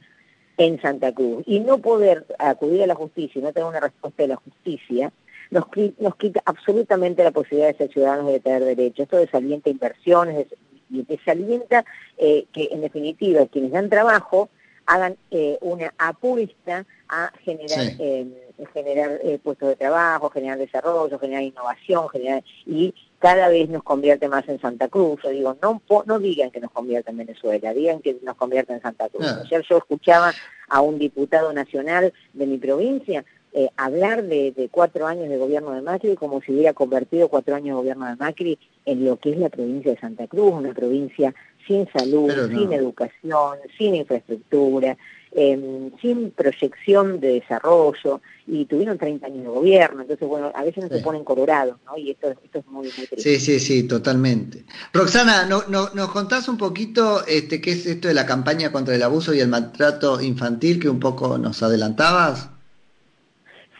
en 0.56 0.80
Santa 0.80 1.12
Cruz. 1.12 1.44
Y 1.46 1.60
no 1.60 1.78
poder 1.78 2.26
acudir 2.38 2.82
a 2.82 2.86
la 2.86 2.94
justicia 2.94 3.38
y 3.38 3.42
no 3.42 3.52
tener 3.52 3.68
una 3.68 3.80
respuesta 3.80 4.22
de 4.22 4.28
la 4.28 4.36
justicia, 4.36 5.12
nos, 5.50 5.64
nos 5.98 6.16
quita 6.16 6.42
absolutamente 6.44 7.24
la 7.24 7.30
posibilidad 7.30 7.68
de 7.68 7.78
ser 7.78 7.92
ciudadanos 7.92 8.30
y 8.30 8.32
de 8.32 8.40
tener 8.40 8.64
derechos. 8.64 9.04
Esto 9.04 9.16
desalienta 9.16 9.70
inversiones, 9.70 10.46
y 10.90 11.02
desalienta 11.02 11.84
eh, 12.16 12.46
que 12.52 12.68
en 12.70 12.80
definitiva 12.80 13.46
quienes 13.46 13.72
dan 13.72 13.90
trabajo 13.90 14.48
hagan 14.86 15.16
eh, 15.30 15.58
una 15.60 15.92
apuesta 15.98 16.86
a 17.08 17.30
generar 17.44 17.92
eh, 17.98 18.26
generar 18.72 19.20
puestos 19.42 19.68
de 19.68 19.76
trabajo, 19.76 20.30
generar 20.30 20.58
desarrollo, 20.58 21.18
generar 21.18 21.42
innovación, 21.42 22.08
generar 22.08 22.42
y 22.66 22.92
cada 23.20 23.48
vez 23.48 23.68
nos 23.68 23.84
convierte 23.84 24.28
más 24.28 24.48
en 24.48 24.60
Santa 24.60 24.88
Cruz. 24.88 25.20
Yo 25.22 25.30
digo, 25.30 25.56
no 25.62 25.80
no 26.06 26.18
digan 26.18 26.50
que 26.50 26.60
nos 26.60 26.72
convierte 26.72 27.10
en 27.10 27.18
Venezuela, 27.18 27.72
digan 27.72 28.00
que 28.00 28.16
nos 28.22 28.36
convierte 28.36 28.72
en 28.72 28.82
Santa 28.82 29.08
Cruz. 29.10 29.26
Ayer 29.44 29.62
yo 29.68 29.78
escuchaba 29.78 30.32
a 30.68 30.80
un 30.80 30.98
diputado 30.98 31.52
nacional 31.52 32.12
de 32.32 32.46
mi 32.46 32.58
provincia 32.58 33.24
eh, 33.52 33.70
hablar 33.76 34.24
de, 34.24 34.68
cuatro 34.70 35.06
años 35.06 35.28
de 35.28 35.38
gobierno 35.38 35.72
de 35.72 35.82
Macri 35.82 36.16
como 36.16 36.40
si 36.42 36.52
hubiera 36.52 36.74
convertido 36.74 37.28
cuatro 37.28 37.54
años 37.54 37.68
de 37.68 37.80
gobierno 37.80 38.06
de 38.06 38.16
Macri 38.16 38.58
en 38.84 39.04
lo 39.04 39.16
que 39.16 39.30
es 39.30 39.38
la 39.38 39.48
provincia 39.48 39.92
de 39.92 40.00
Santa 40.00 40.26
Cruz, 40.26 40.52
una 40.52 40.74
provincia 40.74 41.34
sin 41.66 41.86
salud, 41.92 42.30
sin 42.48 42.72
educación, 42.72 43.58
sin 43.76 43.94
infraestructura, 43.94 44.96
em, 45.32 45.90
sin 46.00 46.30
proyección 46.30 47.20
de 47.20 47.34
desarrollo, 47.34 48.20
y 48.46 48.64
tuvieron 48.64 48.96
30 48.96 49.26
años 49.26 49.42
de 49.42 49.48
gobierno, 49.48 50.00
entonces 50.00 50.26
bueno, 50.26 50.50
a 50.54 50.64
veces 50.64 50.84
no 50.84 50.96
se 50.96 51.02
ponen 51.02 51.24
colorados, 51.24 51.76
¿no? 51.84 51.98
Y 51.98 52.10
esto, 52.12 52.30
esto 52.30 52.58
es 52.60 52.66
muy, 52.66 52.84
muy 52.84 53.06
triste. 53.06 53.20
Sí, 53.20 53.38
sí, 53.38 53.60
sí, 53.60 53.82
totalmente. 53.86 54.64
Roxana, 54.94 55.44
no, 55.44 55.64
no, 55.68 55.90
¿nos 55.94 56.08
contás 56.08 56.48
un 56.48 56.56
poquito 56.56 57.26
este, 57.26 57.60
qué 57.60 57.72
es 57.72 57.86
esto 57.86 58.08
de 58.08 58.14
la 58.14 58.24
campaña 58.24 58.72
contra 58.72 58.94
el 58.94 59.02
abuso 59.02 59.34
y 59.34 59.40
el 59.40 59.48
maltrato 59.48 60.20
infantil 60.22 60.80
que 60.80 60.88
un 60.88 61.00
poco 61.00 61.36
nos 61.36 61.62
adelantabas? 61.62 62.57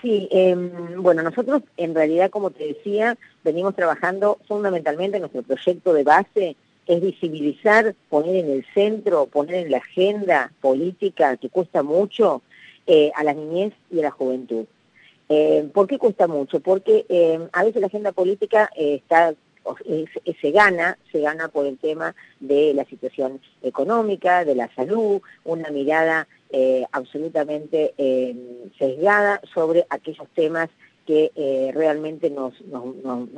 Sí, 0.08 0.26
em, 0.30 1.02
bueno, 1.02 1.22
nosotros 1.22 1.60
en 1.76 1.94
realidad, 1.94 2.30
como 2.30 2.50
te 2.50 2.66
decía, 2.66 3.18
venimos 3.44 3.76
trabajando 3.76 4.38
fundamentalmente, 4.48 5.20
nuestro 5.20 5.42
proyecto 5.42 5.92
de 5.92 6.02
base 6.02 6.56
es 6.86 7.00
visibilizar, 7.02 7.94
poner 8.08 8.36
en 8.36 8.50
el 8.50 8.64
centro, 8.72 9.26
poner 9.26 9.56
en 9.66 9.70
la 9.70 9.76
agenda 9.76 10.50
política, 10.62 11.36
que 11.36 11.50
cuesta 11.50 11.82
mucho, 11.82 12.40
eh, 12.86 13.12
a 13.16 13.22
la 13.22 13.34
niñez 13.34 13.74
y 13.90 13.98
a 13.98 14.04
la 14.04 14.10
juventud. 14.10 14.64
Eh, 15.28 15.68
¿Por 15.74 15.86
qué 15.86 15.98
cuesta 15.98 16.26
mucho? 16.26 16.60
Porque 16.60 17.04
em, 17.10 17.46
a 17.52 17.62
veces 17.62 17.82
la 17.82 17.88
agenda 17.88 18.12
política 18.12 18.70
eh, 18.74 18.94
está 18.94 19.34
se 20.40 20.50
gana, 20.50 20.96
se 21.12 21.20
gana 21.20 21.48
por 21.48 21.66
el 21.66 21.76
tema 21.76 22.14
de 22.40 22.72
la 22.72 22.86
situación 22.86 23.42
económica, 23.62 24.46
de 24.46 24.54
la 24.54 24.74
salud, 24.74 25.20
una 25.44 25.68
mirada 25.68 26.26
eh, 26.50 26.84
absolutamente 26.92 27.94
eh, 27.98 28.34
sesgada 28.78 29.40
sobre 29.52 29.86
aquellos 29.90 30.28
temas 30.34 30.70
que 31.06 31.32
eh, 31.36 31.70
realmente 31.74 32.28
nos, 32.28 32.52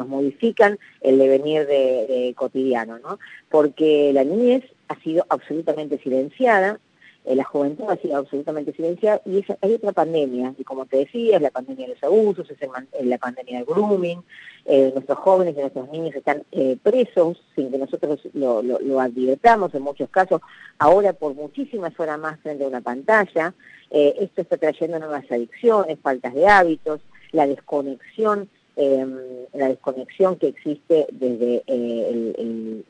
modifican 0.07 0.79
el 1.01 1.19
devenir 1.19 1.67
de, 1.67 2.35
cotidiano, 2.37 2.99
¿no? 2.99 3.21
Porque 3.49 4.13
la 4.13 4.25
niñez 4.25 4.65
ha 4.89 4.99
sido 5.01 5.25
absolutamente 5.29 5.99
silenciada, 5.99 6.81
eh, 7.25 7.37
la 7.37 7.45
juventud 7.45 7.85
ha 7.89 7.97
sido 7.97 8.17
absolutamente 8.17 8.73
silenciada 8.73 9.21
y 9.27 9.45
hay 9.61 9.75
otra 9.75 9.93
pandemia, 9.93 10.55
y 10.57 10.65
como 10.65 10.87
te 10.87 10.99
decía, 10.99 11.37
es 11.37 11.43
la 11.43 11.51
pandemia 11.51 11.87
de 11.87 11.95
los 11.95 12.03
abusos, 12.03 12.51
es, 12.51 12.59
la 13.05 13.19
pandemia 13.19 13.59
del 13.59 13.67
grooming, 13.67 14.23
eh, 14.65 14.91
nuestros 14.95 15.19
jóvenes 15.19 15.55
y 15.55 15.61
nuestros 15.61 15.91
niños 15.91 16.15
están 16.15 16.45
eh, 16.51 16.79
presos 16.83 17.43
sin 17.55 17.71
que 17.71 17.77
nosotros 17.77 18.21
lo, 18.33 19.01
advirtamos 19.01 19.75
en 19.75 19.83
muchos 19.83 20.09
casos, 20.09 20.41
ahora 20.79 21.13
por 21.13 21.35
muchísimas 21.35 21.99
horas 22.01 22.19
más 22.19 22.41
frente 22.41 22.65
a 22.65 22.69
una 22.69 22.81
pantalla, 22.81 23.55
esto 23.91 24.43
está 24.43 24.57
trayendo 24.57 24.99
nuevas 25.01 25.25
adicciones, 25.31 25.99
faltas 26.01 26.33
de 26.33 26.47
hábitos, 26.47 27.01
la 27.33 27.47
desconexión 27.47 28.49
em, 28.77 29.19
la 29.53 29.69
desconexión 29.69 30.37
que 30.37 30.49
existe 30.49 31.09
desde 31.11 31.65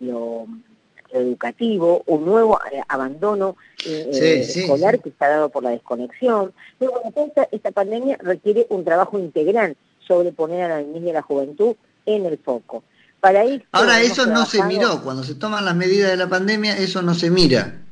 lo 0.00 0.46
educativo, 1.12 2.02
un 2.06 2.24
nuevo 2.24 2.58
eh, 2.72 2.80
abandono 2.88 3.56
eh, 3.84 4.10
eh, 4.12 4.40
escolar 4.40 5.00
que 5.00 5.08
está 5.08 5.28
dado 5.28 5.48
por 5.48 5.62
la 5.62 5.70
desconexión. 5.70 6.52
Pero 6.78 6.92
bueno, 6.92 7.32
esta, 7.50 7.70
pandemia 7.70 8.18
requiere 8.20 8.66
un 8.70 8.84
trabajo 8.84 9.18
integral 9.18 9.76
sobre 10.06 10.32
poner 10.32 10.70
a 10.70 10.80
la 10.80 10.82
niña 10.82 11.06
y 11.06 11.10
a 11.10 11.14
la 11.14 11.22
juventud 11.22 11.76
en 12.06 12.26
el 12.26 12.38
foco. 12.38 12.82
Para 13.20 13.42
Ahora, 13.72 14.00
eso 14.00 14.26
no 14.26 14.46
se 14.46 14.62
miró, 14.64 15.02
cuando 15.02 15.24
se 15.24 15.34
toman 15.34 15.66
las 15.66 15.76
medidas 15.76 16.10
de 16.10 16.16
la 16.16 16.28
pandemia, 16.28 16.78
eso 16.78 17.02
no 17.02 17.14
se 17.14 17.30
mira. 17.30 17.82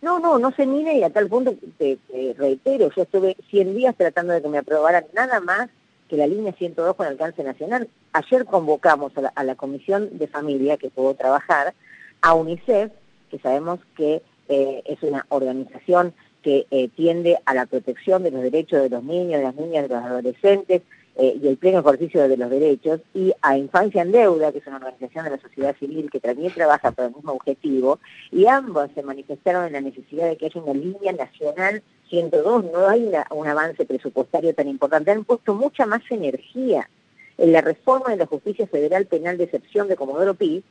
No, 0.00 0.18
no, 0.18 0.38
no 0.38 0.50
se 0.52 0.64
mira 0.64 0.94
y 0.94 1.02
a 1.02 1.10
tal 1.10 1.28
punto, 1.28 1.54
te, 1.76 1.98
reitero, 2.38 2.90
yo 2.96 3.02
estuve 3.02 3.36
100 3.50 3.76
días 3.76 3.94
tratando 3.98 4.32
de 4.32 4.40
que 4.40 4.48
me 4.48 4.58
aprobaran 4.58 5.04
nada 5.12 5.40
más 5.40 5.68
que 6.08 6.16
la 6.16 6.26
línea 6.26 6.52
102 6.52 6.96
con 6.96 7.06
alcance 7.06 7.44
nacional. 7.44 7.88
Ayer 8.14 8.46
convocamos 8.46 9.12
a 9.16 9.20
la, 9.20 9.28
a 9.28 9.44
la 9.44 9.56
Comisión 9.56 10.18
de 10.18 10.26
Familia 10.26 10.78
que 10.78 10.88
pudo 10.88 11.14
trabajar 11.14 11.74
a 12.22 12.34
UNICEF, 12.34 12.92
que 13.30 13.38
sabemos 13.38 13.80
que 13.96 14.22
eh, 14.48 14.82
es 14.86 15.02
una 15.02 15.26
organización 15.28 16.14
que 16.42 16.66
eh, 16.70 16.88
tiende 16.88 17.38
a 17.44 17.54
la 17.54 17.66
protección 17.66 18.22
de 18.22 18.30
los 18.30 18.42
derechos 18.42 18.82
de 18.82 18.88
los 18.88 19.02
niños, 19.02 19.38
de 19.38 19.44
las 19.44 19.56
niñas, 19.56 19.88
de 19.88 19.94
los 19.94 20.04
adolescentes 20.04 20.82
eh, 21.16 21.38
y 21.42 21.48
el 21.48 21.56
pleno 21.56 21.80
ejercicio 21.80 22.28
de 22.28 22.36
los 22.36 22.48
derechos, 22.48 23.00
y 23.12 23.32
a 23.42 23.58
Infancia 23.58 24.02
en 24.02 24.12
Deuda, 24.12 24.52
que 24.52 24.58
es 24.58 24.66
una 24.66 24.76
organización 24.76 25.24
de 25.24 25.32
la 25.32 25.40
sociedad 25.40 25.76
civil 25.76 26.08
que 26.10 26.20
también 26.20 26.52
trabaja 26.54 26.92
por 26.92 27.06
el 27.06 27.14
mismo 27.14 27.32
objetivo, 27.32 27.98
y 28.30 28.46
ambos 28.46 28.88
se 28.94 29.02
manifestaron 29.02 29.66
en 29.66 29.72
la 29.72 29.80
necesidad 29.80 30.28
de 30.28 30.36
que 30.36 30.46
haya 30.46 30.60
una 30.60 30.74
línea 30.74 31.12
nacional 31.12 31.82
102, 32.08 32.66
no 32.72 32.88
hay 32.88 33.10
un 33.30 33.46
avance 33.48 33.84
presupuestario 33.84 34.54
tan 34.54 34.68
importante, 34.68 35.10
han 35.10 35.24
puesto 35.24 35.54
mucha 35.54 35.86
más 35.86 36.02
energía 36.08 36.88
en 37.36 37.52
la 37.52 37.62
reforma 37.62 38.10
de 38.10 38.16
la 38.16 38.26
justicia 38.26 38.66
federal 38.66 39.06
penal 39.06 39.38
de 39.38 39.44
excepción 39.44 39.88
de 39.88 39.96
Comodoro 39.96 40.34
Pi, 40.34 40.62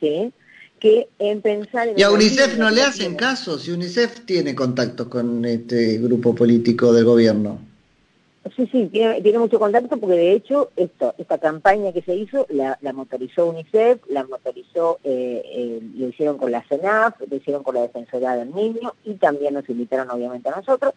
¿sí? 0.00 0.32
Que 0.78 1.08
en 1.18 1.40
pensar 1.40 1.88
Y 1.96 2.02
a 2.02 2.10
UNICEF 2.10 2.58
no 2.58 2.70
le 2.70 2.82
hacen 2.82 3.14
caso, 3.14 3.58
si 3.58 3.70
UNICEF 3.70 4.20
tiene 4.26 4.54
contacto 4.54 5.08
con 5.08 5.44
este 5.44 5.98
grupo 5.98 6.34
político 6.34 6.92
del 6.92 7.04
gobierno. 7.04 7.58
Sí, 8.54 8.68
sí, 8.70 8.88
tiene, 8.92 9.38
mucho 9.38 9.58
contacto 9.58 9.96
porque 9.96 10.16
de 10.16 10.32
hecho 10.32 10.70
esto, 10.76 11.14
esta 11.18 11.38
campaña 11.38 11.92
que 11.92 12.02
se 12.02 12.14
hizo 12.14 12.46
la, 12.48 12.78
motorizó 12.92 13.46
UNICEF, 13.46 14.00
la 14.08 14.24
motorizó, 14.24 15.00
eh, 15.02 15.42
eh, 15.44 15.80
lo 15.96 16.08
hicieron 16.08 16.38
con 16.38 16.52
la 16.52 16.62
CENAF, 16.62 17.14
lo 17.28 17.36
hicieron 17.36 17.64
con 17.64 17.74
la 17.74 17.82
Defensoría 17.82 18.36
del 18.36 18.54
Niño 18.54 18.94
y 19.04 19.14
también 19.14 19.54
nos 19.54 19.68
invitaron 19.68 20.10
obviamente 20.10 20.48
a 20.48 20.56
nosotros, 20.56 20.94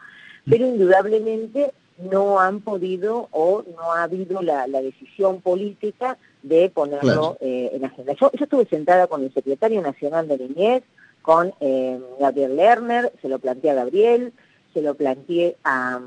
pero 0.47 0.67
indudablemente 0.67 1.71
no 2.11 2.39
han 2.39 2.61
podido 2.61 3.27
o 3.31 3.63
no 3.75 3.93
ha 3.93 4.03
habido 4.03 4.41
la, 4.41 4.67
decisión 4.67 5.41
política 5.41 6.17
de 6.43 6.69
ponerlo 6.69 7.37
eh, 7.39 7.71
en 7.73 7.85
agenda. 7.85 8.13
Yo, 8.13 8.31
yo, 8.31 8.43
estuve 8.43 8.65
sentada 8.65 9.07
con 9.07 9.23
el 9.23 9.33
secretario 9.33 9.81
nacional 9.81 10.27
de 10.27 10.37
Niñez, 10.37 10.83
con 11.21 11.53
eh, 11.59 11.99
Gabriel 12.19 12.55
Lerner, 12.55 13.11
se 13.21 13.29
lo 13.29 13.39
planteé 13.39 13.71
a 13.71 13.75
Gabriel, 13.75 14.33
se 14.73 14.81
lo 14.81 14.95
planteé 14.95 15.57
a, 15.63 15.99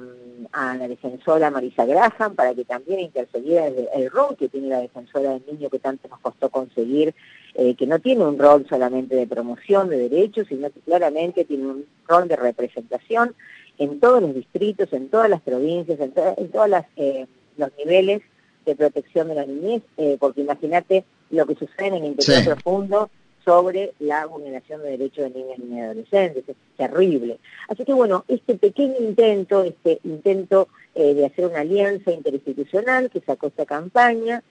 la 0.52 0.88
defensora 0.88 1.50
Marisa 1.50 1.84
Graham 1.84 2.34
para 2.34 2.54
que 2.54 2.64
también 2.64 3.00
intercediera 3.00 3.66
el, 3.66 3.88
el, 3.94 4.10
rol 4.10 4.36
que 4.36 4.48
tiene 4.48 4.68
la 4.68 4.80
defensora 4.80 5.30
del 5.30 5.42
niño 5.50 5.70
que 5.70 5.78
tanto 5.78 6.08
nos 6.08 6.20
costó 6.20 6.50
conseguir, 6.50 7.14
eh, 7.54 7.74
que 7.74 7.86
no 7.86 7.98
tiene 7.98 8.24
un 8.24 8.38
rol 8.38 8.66
solamente 8.68 9.14
de 9.14 9.26
promoción 9.26 9.88
de 9.88 10.08
derechos, 10.08 10.46
sino 10.48 10.70
que 10.70 10.80
claramente 10.80 11.44
tiene 11.44 11.66
un 11.66 11.86
rol 12.08 12.28
de 12.28 12.36
representación 12.36 13.34
en 13.78 14.00
todos 14.00 14.22
los 14.22 14.34
distritos, 14.34 14.92
en 14.92 15.08
todas 15.08 15.28
las 15.28 15.42
provincias, 15.42 16.00
en, 16.00 16.12
todos 16.12 16.70
eh, 16.96 17.26
los 17.56 17.70
niveles 17.78 18.22
de 18.64 18.76
protección 18.76 19.28
de 19.28 19.34
la 19.34 19.46
niñez, 19.46 19.82
eh, 19.96 20.16
porque 20.18 20.42
imagínate 20.42 21.04
lo 21.30 21.46
que 21.46 21.54
sucede 21.54 21.88
en 21.88 21.94
el 21.94 22.04
interior 22.04 22.44
profundo 22.44 23.10
sobre 23.44 23.92
la 23.98 24.26
vulneración 24.26 24.82
de 24.82 24.90
derechos 24.90 25.32
de 25.32 25.40
niñas 25.40 25.58
y 25.58 25.80
adolescentes, 25.80 26.44
es 26.48 26.56
terrible. 26.76 27.38
Así 27.68 27.84
que 27.84 27.92
bueno, 27.92 28.24
este 28.28 28.54
pequeño 28.54 28.94
intento, 29.00 29.64
este 29.64 29.98
intento 30.04 30.68
eh, 30.94 31.14
de 31.14 31.26
hacer 31.26 31.46
una 31.46 31.60
alianza 31.60 32.12
interinstitucional 32.12 33.10
que 33.10 33.20
sacó 33.20 33.48
esta 33.48 33.66
campaña, 33.66 34.42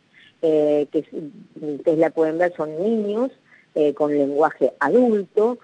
que 0.41 1.05
ustedes 1.61 1.99
la 1.99 2.09
pueden 2.09 2.39
ver, 2.39 2.51
son 2.57 2.75
niños 2.81 3.29
con 3.93 4.11
lenguaje 4.11 4.73
adulto, 4.79 5.59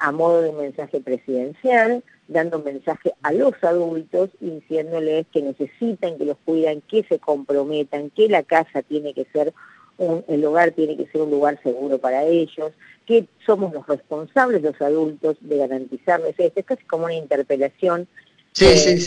a 0.00 0.10
modo 0.10 0.40
de 0.40 0.52
mensaje 0.52 1.00
presidencial, 1.00 2.02
dando 2.28 2.60
mensaje 2.60 3.12
a 3.22 3.32
los 3.32 3.54
adultos, 3.62 4.30
diciéndoles 4.40 5.26
que 5.32 5.42
necesitan 5.42 6.18
que 6.18 6.24
los 6.24 6.36
cuidan, 6.44 6.80
que 6.82 7.02
se 7.04 7.18
comprometan, 7.18 8.10
que 8.10 8.28
la 8.28 8.42
casa 8.42 8.82
tiene 8.82 9.12
que 9.14 9.26
ser, 9.32 9.52
un, 9.98 10.24
el 10.28 10.44
hogar 10.44 10.72
tiene 10.72 10.96
que 10.96 11.06
ser 11.06 11.22
un 11.22 11.30
lugar 11.30 11.60
seguro 11.62 11.98
para 11.98 12.24
ellos, 12.24 12.72
que 13.06 13.26
somos 13.44 13.72
los 13.74 13.86
responsables 13.86 14.62
los 14.62 14.80
adultos 14.80 15.36
de 15.40 15.56
garantizarles 15.58 16.34
esto. 16.38 16.60
Es 16.60 16.66
casi 16.66 16.84
como 16.84 17.04
una 17.04 17.14
interpelación 17.14 18.06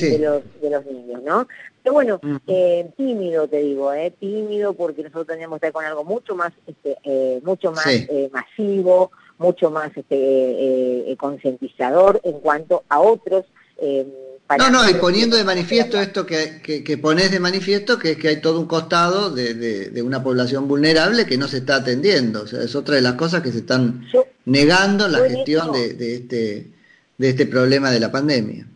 De, 0.10 0.17
los, 0.19 0.41
de 0.60 0.69
los 0.71 0.86
niños, 0.88 1.21
¿no? 1.21 1.47
Pero 1.84 1.93
bueno, 1.93 2.19
eh, 2.47 2.89
tímido 2.97 3.47
te 3.47 3.60
digo, 3.60 3.93
eh, 3.93 4.12
tímido 4.19 4.73
porque 4.73 5.04
nosotros 5.04 5.28
tenemos 5.28 5.60
que 5.60 5.67
estar 5.67 5.71
con 5.71 5.86
algo 5.86 6.04
mucho 6.04 6.36
más, 6.36 6.51
este, 6.65 6.97
eh, 7.04 7.39
mucho 7.43 7.71
más 7.71 7.86
eh, 7.86 8.28
masivo, 8.34 9.12
mucho 9.38 9.69
más 9.71 9.95
este, 9.95 10.15
eh, 10.15 11.12
eh, 11.12 11.17
concientizador 11.17 12.21
en 12.24 12.39
cuanto 12.39 12.84
a 12.89 13.00
otros. 13.00 13.45
Eh, 13.78 14.08
no, 14.58 14.69
no, 14.69 14.88
y 14.88 14.93
poniendo 14.93 15.38
de 15.38 15.43
manifiesto 15.43 16.00
esto 16.00 16.26
que, 16.26 16.62
que, 16.62 16.98
pones 17.00 17.32
de 17.32 17.39
manifiesto, 17.39 17.98
que 17.98 18.12
es 18.12 18.17
que 18.17 18.28
hay 18.28 18.41
todo 18.41 18.60
un 18.60 18.67
costado 18.67 19.32
de, 19.32 19.56
de, 19.56 20.02
una 20.04 20.21
población 20.21 20.67
vulnerable 20.67 21.26
que 21.26 21.36
no 21.36 21.48
se 21.48 21.58
está 21.58 21.78
atendiendo. 21.78 22.43
O 22.43 22.48
sea, 22.48 22.62
es 22.62 22.76
otra 22.76 22.95
de 22.95 23.02
las 23.02 23.13
cosas 23.13 23.41
que 23.41 23.52
se 23.52 23.60
están 23.60 24.06
negando 24.45 25.08
en 25.08 25.13
la 25.13 25.28
gestión 25.28 25.71
de, 25.71 25.95
de, 25.95 26.15
este, 26.15 26.67
de 27.17 27.30
este 27.30 27.48
problema 27.48 27.89
de 27.89 28.00
la 28.00 28.12
pandemia. 28.12 28.67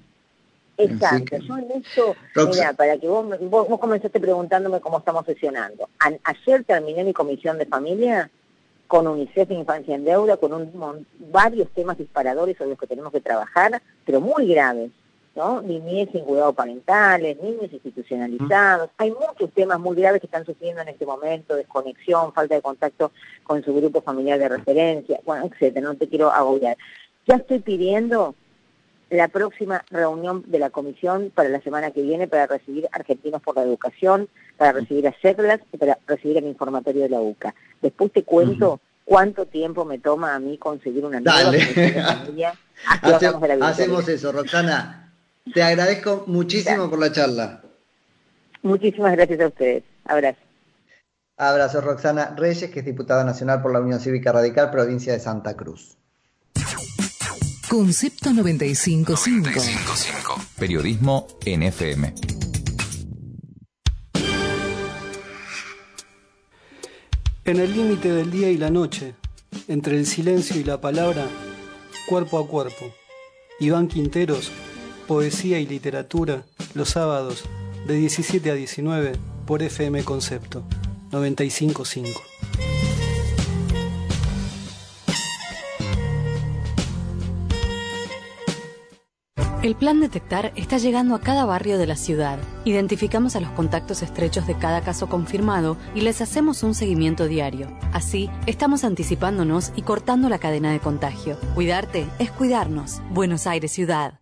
Exacto, 0.80 1.38
yo 1.38 1.58
en 1.58 1.72
eso, 1.84 2.15
mira, 2.36 2.74
para 2.74 2.98
que 2.98 3.08
vos, 3.08 3.28
vos, 3.41 3.67
vos, 3.67 3.80
comenzaste 3.80 4.19
preguntándome 4.19 4.80
cómo 4.80 5.00
estamos 5.00 5.26
sesionando. 5.26 5.89
ayer 6.00 6.63
terminé 6.63 7.04
mi 7.04 7.13
comisión 7.13 7.58
de 7.58 7.65
familia 7.65 8.32
con 8.89 9.06
UNICEF 9.06 9.52
Infancia 9.52 9.93
en 9.93 10.04
Deuda, 10.04 10.38
con 10.38 10.52
un, 10.52 11.06
varios 11.32 11.69
temas 11.69 11.95
disparadores 11.99 12.58
sobre 12.58 12.71
los 12.71 12.80
que 12.80 12.88
tenemos 12.88 13.12
que 13.12 13.21
trabajar, 13.21 13.80
pero 14.04 14.19
muy 14.19 14.47
graves, 14.47 14.89
¿no? 15.36 15.62
Niñez 15.62 16.10
sin 16.12 16.25
cuidado 16.25 16.54
parentales, 16.54 17.39
niños 17.39 17.71
institucionalizados. 17.71 18.89
Hay 18.97 19.12
muchos 19.12 19.52
temas 19.54 19.80
muy 19.80 19.95
graves 19.95 20.21
que 20.21 20.25
están 20.25 20.43
sufriendo 20.43 20.82
en 20.82 20.88
este 20.88 21.06
momento, 21.06 21.56
desconexión, 21.56 22.34
falta 22.34 22.56
de 22.56 22.63
contacto 22.63 23.12
con 23.43 23.63
su 23.63 23.75
grupo 23.75 24.02
familiar 24.02 24.39
de 24.39 24.49
referencia, 24.49 25.19
bueno, 25.23 25.45
etcétera, 25.45 25.88
no 25.88 25.93
te 25.93 26.10
quiero 26.10 26.32
agobiar. 26.32 26.75
Ya 27.28 27.36
estoy 27.36 27.60
pidiendo 27.60 28.34
la 29.10 29.28
próxima 29.28 29.84
reunión 29.89 30.43
de 30.48 30.60
la 30.60 30.69
comisión 30.69 31.32
para 31.34 31.50
la 31.50 31.62
semana 31.62 31.91
que 31.91 32.02
viene 32.02 32.28
para 32.28 32.48
recibir 32.48 32.88
Argentinos 32.91 33.41
por 33.41 33.56
la 33.56 33.63
Educación, 33.63 34.30
para 34.58 34.74
recibir 34.74 35.08
a 35.08 35.15
CEPLAS 35.22 35.62
y 35.74 35.78
para 35.78 35.98
recibir 36.08 36.38
el 36.38 36.45
informatorio 36.45 37.04
de 37.04 37.10
la 37.10 37.22
UCA. 37.22 37.56
Después 37.82 38.12
te 38.12 38.24
cuento 38.24 38.80
cuánto 39.06 39.45
tiempo 39.45 39.86
me 39.86 39.98
toma 39.98 40.36
a 40.36 40.39
mí 40.39 40.58
conseguir 40.58 41.06
una 41.06 41.19
nueva 41.19 41.52
familia. 42.15 42.54
hacemos 43.62 44.08
eso, 44.08 44.32
Roxana. 44.32 45.12
Te 45.54 45.63
agradezco 45.63 46.26
muchísimo 46.28 46.89
por 46.89 47.00
la 47.00 47.12
charla. 47.12 47.63
Muchísimas 48.62 49.13
gracias 49.13 49.39
a 49.39 49.48
ustedes. 49.48 49.84
Abrazo. 50.06 50.39
Abrazo, 51.38 51.82
Roxana 51.82 52.36
Reyes, 52.38 52.69
que 52.69 52.80
es 52.80 52.86
diputada 52.86 53.24
nacional 53.24 53.62
por 53.62 53.72
la 53.72 53.80
Unión 53.80 54.00
Cívica 54.00 54.32
Radical, 54.34 54.72
provincia 54.72 55.13
de 55.13 55.19
Santa 55.19 55.56
Cruz. 55.56 55.98
Concepto 57.69 58.34
955. 58.34 59.62
Periodismo 60.58 61.27
NFM. 61.45 62.15
En 67.45 67.60
el 67.60 67.71
límite 67.71 68.12
del 68.12 68.32
día 68.32 68.49
y 68.49 68.58
la 68.58 68.71
noche, 68.71 69.13
entre 69.67 69.99
el 69.99 70.08
silencio 70.08 70.60
y 70.60 70.63
la 70.63 70.82
palabra, 70.82 71.27
cuerpo 72.08 72.39
a 72.39 72.47
cuerpo. 72.47 72.91
Iván 73.60 73.88
Quinteros, 73.88 74.49
Poesía 75.08 75.60
y 75.60 75.67
Literatura, 75.67 76.47
los 76.73 76.89
sábados, 76.89 77.43
de 77.86 77.97
17 77.97 78.49
a 78.49 78.55
19, 78.55 79.12
por 79.45 79.62
FM 79.62 80.03
Concepto, 80.03 80.63
955. 81.12 82.38
El 89.62 89.76
plan 89.76 90.00
Detectar 90.00 90.54
está 90.56 90.78
llegando 90.78 91.15
a 91.15 91.19
cada 91.19 91.43
barrio 91.43 91.78
de 91.78 91.86
la 91.86 91.98
ciudad. 91.98 92.39
Identificamos 92.63 93.36
a 93.36 93.41
los 93.41 93.52
contactos 93.52 94.02
estrechos 94.02 94.48
de 94.48 94.58
cada 94.58 94.80
caso 94.80 95.10
confirmado 95.10 95.76
y 95.93 96.00
les 96.00 96.22
hacemos 96.22 96.63
un 96.63 96.74
seguimiento 96.74 97.28
diario. 97.28 97.67
Así, 97.91 98.30
estamos 98.45 98.86
anticipándonos 98.86 99.74
y 99.76 99.82
cortando 99.82 100.30
la 100.30 100.39
cadena 100.39 100.72
de 100.72 100.80
contagio. 100.80 101.38
Cuidarte 101.56 102.08
es 102.19 102.32
cuidarnos. 102.32 103.02
Buenos 103.10 103.48
Aires 103.48 103.74
Ciudad. 103.74 104.22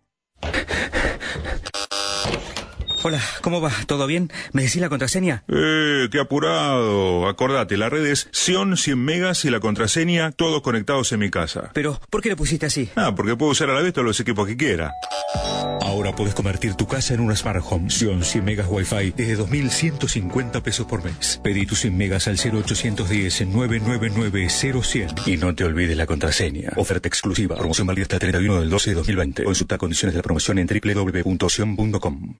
Hola, 3.04 3.22
¿cómo 3.42 3.60
va? 3.60 3.70
¿Todo 3.86 4.08
bien? 4.08 4.30
¿Me 4.52 4.62
decís 4.62 4.80
la 4.80 4.88
contraseña? 4.88 5.44
Eh, 5.46 6.08
qué 6.10 6.18
apurado. 6.18 7.28
Acordate, 7.28 7.76
la 7.76 7.88
red 7.88 8.04
es 8.04 8.28
Sion 8.32 8.76
100 8.76 8.98
megas 8.98 9.44
y 9.44 9.50
la 9.50 9.60
contraseña 9.60 10.32
todos 10.32 10.62
conectados 10.62 11.12
en 11.12 11.20
mi 11.20 11.30
casa. 11.30 11.70
Pero, 11.74 12.00
¿por 12.10 12.22
qué 12.22 12.30
lo 12.30 12.36
pusiste 12.36 12.66
así? 12.66 12.90
Ah, 12.96 13.14
porque 13.14 13.36
puedo 13.36 13.52
usar 13.52 13.70
a 13.70 13.74
la 13.74 13.82
vez 13.82 13.92
todos 13.92 14.04
los 14.04 14.18
equipos 14.18 14.48
que 14.48 14.56
quiera. 14.56 14.92
Ahora 15.80 16.14
puedes 16.14 16.34
convertir 16.34 16.74
tu 16.74 16.88
casa 16.88 17.14
en 17.14 17.20
una 17.20 17.36
Smart 17.36 17.64
Home. 17.70 17.88
Sion 17.88 18.24
100 18.24 18.44
megas 18.44 18.66
Wi-Fi 18.68 19.12
desde 19.16 19.38
2.150 19.38 20.60
pesos 20.60 20.86
por 20.86 21.04
mes. 21.04 21.40
Pedí 21.42 21.66
tus 21.66 21.78
100 21.80 21.96
megas 21.96 22.26
al 22.26 22.36
0810 22.36 23.46
999 23.46 24.48
0100 24.50 25.14
y 25.24 25.36
no 25.36 25.54
te 25.54 25.62
olvides 25.62 25.96
la 25.96 26.06
contraseña. 26.06 26.72
Oferta 26.74 27.06
exclusiva. 27.06 27.56
Promoción 27.56 27.86
válida 27.86 28.02
hasta 28.02 28.16
el 28.16 28.20
31 28.20 28.60
del 28.60 28.70
12 28.70 28.90
de 28.90 28.96
2020. 28.96 29.44
Consulta 29.44 29.78
condiciones 29.78 30.14
de 30.14 30.18
la 30.18 30.22
promoción 30.24 30.58
en 30.58 30.66
www.sion.com. 30.66 32.34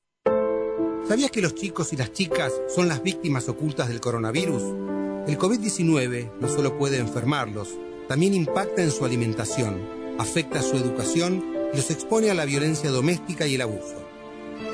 ¿Sabías 1.09 1.31
que 1.31 1.41
los 1.41 1.55
chicos 1.55 1.95
y 1.95 1.97
las 1.97 2.13
chicas 2.13 2.53
son 2.69 2.87
las 2.87 3.03
víctimas 3.03 3.49
ocultas 3.49 3.89
del 3.89 3.99
coronavirus? 3.99 4.63
El 5.27 5.39
COVID-19 5.39 6.33
no 6.39 6.49
solo 6.49 6.77
puede 6.77 6.99
enfermarlos, 6.99 7.71
también 8.09 8.35
impacta 8.35 8.83
en 8.83 8.91
su 8.91 9.07
alimentación, 9.07 9.81
afecta 10.19 10.61
su 10.61 10.77
educación 10.77 11.43
y 11.73 11.79
los 11.79 11.91
expone 11.91 12.31
a 12.31 12.35
la 12.35 12.45
violencia 12.45 12.91
doméstica 12.91 13.47
y 13.47 13.55
el 13.55 13.63
abuso. 13.63 13.95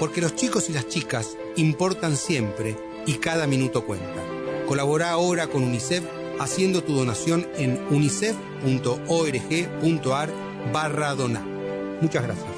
Porque 0.00 0.20
los 0.20 0.34
chicos 0.34 0.68
y 0.68 0.72
las 0.72 0.88
chicas 0.88 1.36
importan 1.54 2.16
siempre 2.16 2.76
y 3.06 3.14
cada 3.14 3.46
minuto 3.46 3.86
cuenta. 3.86 4.20
Colabora 4.66 5.12
ahora 5.12 5.46
con 5.46 5.62
UNICEF 5.62 6.02
haciendo 6.40 6.82
tu 6.82 6.96
donación 6.96 7.46
en 7.58 7.80
unicef.org.ar 7.90 10.32
barra 10.72 11.14
donar. 11.14 11.46
Muchas 12.00 12.24
gracias. 12.24 12.53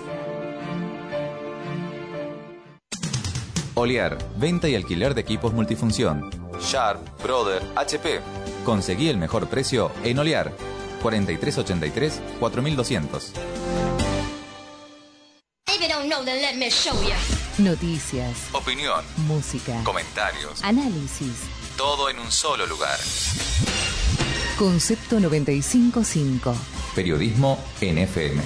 Oliar, 3.78 4.16
venta 4.38 4.68
y 4.70 4.74
alquiler 4.74 5.14
de 5.14 5.20
equipos 5.20 5.52
multifunción. 5.52 6.30
Sharp, 6.60 6.98
Brother, 7.22 7.62
HP. 7.76 8.20
Conseguí 8.64 9.08
el 9.10 9.18
mejor 9.18 9.48
precio 9.48 9.90
en 10.02 10.18
Oliar. 10.18 10.50
4383 11.02 12.20
4200. 12.40 13.32
Noticias, 17.58 18.48
Opinión, 18.52 19.04
música, 19.26 19.82
comentarios, 19.84 20.62
análisis. 20.64 21.42
todo 21.76 22.08
en 22.08 22.18
un 22.18 22.30
solo 22.32 22.66
lugar. 22.66 22.98
Concepto 24.58 25.20
955. 25.20 26.54
Periodismo 26.94 27.58
NFM. 27.82 28.42